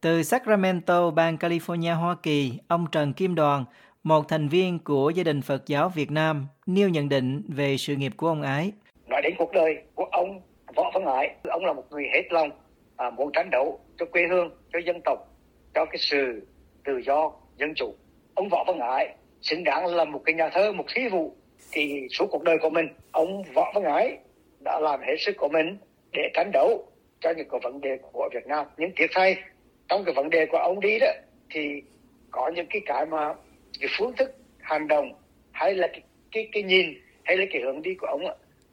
Từ 0.01 0.24
Sacramento, 0.24 1.12
bang 1.12 1.38
California, 1.38 1.96
Hoa 1.96 2.15
Kỳ, 2.24 2.51
ông 2.67 2.86
Trần 2.91 3.13
Kim 3.13 3.36
Đoàn, 3.36 3.65
một 4.03 4.27
thành 4.29 4.48
viên 4.48 4.79
của 4.79 5.10
gia 5.10 5.24
đình 5.24 5.41
Phật 5.41 5.67
giáo 5.67 5.89
Việt 5.95 6.12
Nam, 6.12 6.48
nêu 6.65 6.89
nhận 6.89 7.10
định 7.10 7.41
về 7.48 7.77
sự 7.77 7.95
nghiệp 7.95 8.12
của 8.17 8.27
ông 8.27 8.41
Ái. 8.41 8.72
Nói 9.07 9.22
đến 9.22 9.33
cuộc 9.38 9.51
đời 9.51 9.77
của 9.95 10.03
ông 10.03 10.41
Võ 10.75 10.91
Văn 10.93 11.05
Ái, 11.05 11.36
ông 11.43 11.65
là 11.65 11.74
một 11.74 11.83
người 11.91 12.03
hết 12.13 12.24
lòng, 12.29 12.50
à, 12.95 13.10
muốn 13.10 13.31
tranh 13.33 13.50
đấu 13.50 13.79
cho 13.98 14.05
quê 14.05 14.27
hương, 14.29 14.50
cho 14.74 14.79
dân 14.86 15.01
tộc, 15.05 15.17
cho 15.74 15.86
cái 15.86 15.98
sự 15.98 16.48
tự 16.86 16.98
do, 16.98 17.31
dân 17.57 17.74
chủ. 17.75 17.93
Ông 18.33 18.50
Võ 18.50 18.63
Văn 18.67 18.79
Ái 18.79 19.15
xứng 19.41 19.63
đáng 19.63 19.86
là 19.86 20.05
một 20.05 20.22
cái 20.25 20.36
nhà 20.36 20.50
thơ, 20.53 20.72
một 20.72 20.86
thí 20.95 21.01
vụ. 21.10 21.36
Thì 21.72 22.07
suốt 22.12 22.25
cuộc 22.31 22.43
đời 22.43 22.57
của 22.62 22.69
mình, 22.69 22.88
ông 23.12 23.43
Võ 23.55 23.72
Văn 23.75 23.83
Ái 23.83 24.17
đã 24.65 24.79
làm 24.79 25.00
hết 25.00 25.15
sức 25.19 25.36
của 25.38 25.50
mình 25.50 25.77
để 26.12 26.22
tranh 26.33 26.51
đấu 26.53 26.86
cho 27.19 27.33
những 27.38 27.48
cái 27.51 27.60
vấn 27.63 27.81
đề 27.81 27.98
của 28.12 28.29
Việt 28.33 28.48
Nam. 28.48 28.65
Nhưng 28.77 28.91
tiếc 28.95 29.07
thay, 29.13 29.36
trong 29.88 30.03
cái 30.05 30.13
vấn 30.13 30.29
đề 30.29 30.45
của 30.45 30.57
ông 30.57 30.79
đi 30.79 31.00
đó, 31.00 31.12
thì 31.50 31.81
có 32.31 32.51
những 32.55 32.65
cái 32.69 32.81
cái 32.86 33.05
mà 33.05 33.33
cái 33.83 33.91
phương 33.97 34.15
thức 34.17 34.31
hành 34.59 34.87
động 34.87 35.13
hay 35.51 35.75
là 35.75 35.87
cái 35.87 36.01
cái, 36.31 36.49
cái 36.51 36.63
nhìn 36.63 36.85
hay 37.23 37.37
là 37.37 37.45
cái 37.51 37.61
hướng 37.61 37.81
đi 37.81 37.95
của 37.95 38.07
ông 38.07 38.21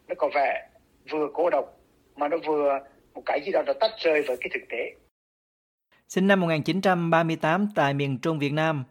nó 0.08 0.14
có 0.18 0.30
vẻ 0.34 0.68
vừa 1.10 1.28
cô 1.34 1.50
độc 1.50 1.80
mà 2.16 2.28
nó 2.28 2.36
vừa 2.46 2.78
một 3.14 3.22
cái 3.26 3.40
gì 3.46 3.52
đó 3.52 3.62
nó 3.66 3.72
tách 3.80 3.90
rời 3.98 4.22
với 4.22 4.36
cái 4.40 4.50
thực 4.54 4.68
tế 4.68 4.94
Sinh 6.08 6.26
năm 6.26 6.40
1938 6.40 7.68
tại 7.74 7.94
miền 7.94 8.18
Trung 8.18 8.38
Việt 8.38 8.52
Nam, 8.52 8.84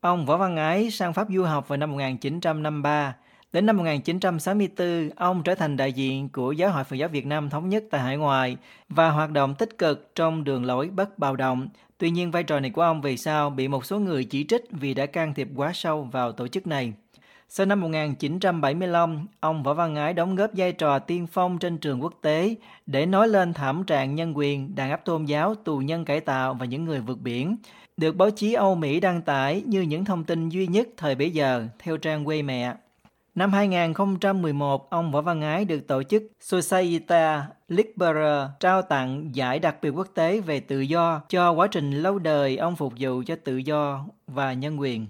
ông 0.00 0.26
Võ 0.26 0.36
Văn 0.36 0.56
Ái 0.56 0.90
sang 0.90 1.12
Pháp 1.12 1.26
du 1.30 1.42
học 1.42 1.68
vào 1.68 1.76
năm 1.76 1.90
1953. 1.90 3.16
Đến 3.54 3.66
năm 3.66 3.76
1964, 3.76 5.10
ông 5.16 5.42
trở 5.42 5.54
thành 5.54 5.76
đại 5.76 5.92
diện 5.92 6.28
của 6.28 6.52
Giáo 6.52 6.70
hội 6.70 6.84
Phật 6.84 6.96
giáo 6.96 7.08
Việt 7.08 7.26
Nam 7.26 7.50
thống 7.50 7.68
nhất 7.68 7.84
tại 7.90 8.00
hải 8.00 8.16
ngoại 8.16 8.56
và 8.88 9.10
hoạt 9.10 9.30
động 9.30 9.54
tích 9.54 9.78
cực 9.78 10.10
trong 10.14 10.44
đường 10.44 10.64
lối 10.64 10.88
bất 10.88 11.18
bạo 11.18 11.36
động. 11.36 11.68
Tuy 11.98 12.10
nhiên, 12.10 12.30
vai 12.30 12.42
trò 12.42 12.60
này 12.60 12.70
của 12.70 12.82
ông 12.82 13.00
về 13.00 13.16
sau 13.16 13.50
bị 13.50 13.68
một 13.68 13.84
số 13.84 13.98
người 13.98 14.24
chỉ 14.24 14.44
trích 14.44 14.64
vì 14.70 14.94
đã 14.94 15.06
can 15.06 15.34
thiệp 15.34 15.48
quá 15.56 15.70
sâu 15.74 16.08
vào 16.12 16.32
tổ 16.32 16.48
chức 16.48 16.66
này. 16.66 16.92
Sau 17.48 17.66
năm 17.66 17.80
1975, 17.80 19.26
ông 19.40 19.62
Võ 19.62 19.74
Văn 19.74 19.96
Ái 19.96 20.12
đóng 20.12 20.36
góp 20.36 20.50
vai 20.56 20.72
trò 20.72 20.98
tiên 20.98 21.26
phong 21.26 21.58
trên 21.58 21.78
trường 21.78 22.02
quốc 22.02 22.14
tế 22.22 22.54
để 22.86 23.06
nói 23.06 23.28
lên 23.28 23.52
thảm 23.52 23.84
trạng 23.84 24.14
nhân 24.14 24.36
quyền, 24.36 24.74
đàn 24.74 24.90
áp 24.90 25.04
tôn 25.04 25.24
giáo, 25.24 25.54
tù 25.54 25.78
nhân 25.78 26.04
cải 26.04 26.20
tạo 26.20 26.54
và 26.54 26.66
những 26.66 26.84
người 26.84 27.00
vượt 27.00 27.18
biển, 27.20 27.56
được 27.96 28.16
báo 28.16 28.30
chí 28.30 28.52
Âu 28.52 28.74
Mỹ 28.74 29.00
đăng 29.00 29.22
tải 29.22 29.62
như 29.66 29.82
những 29.82 30.04
thông 30.04 30.24
tin 30.24 30.48
duy 30.48 30.66
nhất 30.66 30.88
thời 30.96 31.14
bấy 31.14 31.30
giờ 31.30 31.66
theo 31.78 31.96
trang 31.96 32.24
quê 32.24 32.42
mẹ. 32.42 32.74
Năm 33.34 33.52
2011, 33.52 34.90
ông 34.90 35.12
Võ 35.12 35.20
Văn 35.20 35.40
Ái 35.42 35.64
được 35.64 35.86
tổ 35.86 36.02
chức 36.02 36.22
Societa 36.40 37.46
Libera 37.68 38.50
trao 38.60 38.82
tặng 38.82 39.30
giải 39.32 39.58
đặc 39.58 39.76
biệt 39.82 39.90
quốc 39.90 40.08
tế 40.14 40.40
về 40.40 40.60
tự 40.60 40.80
do 40.80 41.22
cho 41.28 41.52
quá 41.52 41.66
trình 41.66 41.90
lâu 41.90 42.18
đời 42.18 42.56
ông 42.56 42.76
phục 42.76 42.92
vụ 42.98 43.22
cho 43.26 43.36
tự 43.44 43.56
do 43.56 44.06
và 44.26 44.52
nhân 44.52 44.80
quyền. 44.80 45.06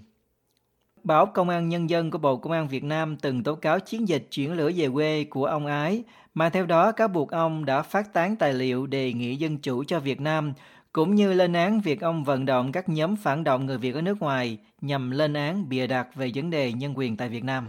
Báo 1.02 1.26
Công 1.26 1.48
an 1.48 1.68
Nhân 1.68 1.90
dân 1.90 2.10
của 2.10 2.18
Bộ 2.18 2.36
Công 2.36 2.52
an 2.52 2.68
Việt 2.68 2.84
Nam 2.84 3.16
từng 3.16 3.42
tố 3.42 3.54
cáo 3.54 3.80
chiến 3.80 4.08
dịch 4.08 4.26
chuyển 4.30 4.52
lửa 4.52 4.70
về 4.76 4.88
quê 4.88 5.24
của 5.24 5.44
ông 5.44 5.66
Ái, 5.66 6.02
mà 6.34 6.48
theo 6.48 6.66
đó 6.66 6.92
cáo 6.92 7.08
buộc 7.08 7.30
ông 7.30 7.64
đã 7.64 7.82
phát 7.82 8.12
tán 8.12 8.36
tài 8.36 8.52
liệu 8.52 8.86
đề 8.86 9.12
nghị 9.12 9.36
dân 9.36 9.58
chủ 9.58 9.84
cho 9.84 10.00
Việt 10.00 10.20
Nam, 10.20 10.52
cũng 10.92 11.14
như 11.14 11.32
lên 11.32 11.52
án 11.52 11.80
việc 11.80 12.00
ông 12.00 12.24
vận 12.24 12.44
động 12.44 12.72
các 12.72 12.88
nhóm 12.88 13.16
phản 13.16 13.44
động 13.44 13.66
người 13.66 13.78
Việt 13.78 13.94
ở 13.94 14.02
nước 14.02 14.20
ngoài 14.20 14.58
nhằm 14.80 15.10
lên 15.10 15.34
án 15.34 15.68
bịa 15.68 15.86
đặt 15.86 16.14
về 16.14 16.30
vấn 16.34 16.50
đề 16.50 16.72
nhân 16.72 16.98
quyền 16.98 17.16
tại 17.16 17.28
Việt 17.28 17.44
Nam. 17.44 17.68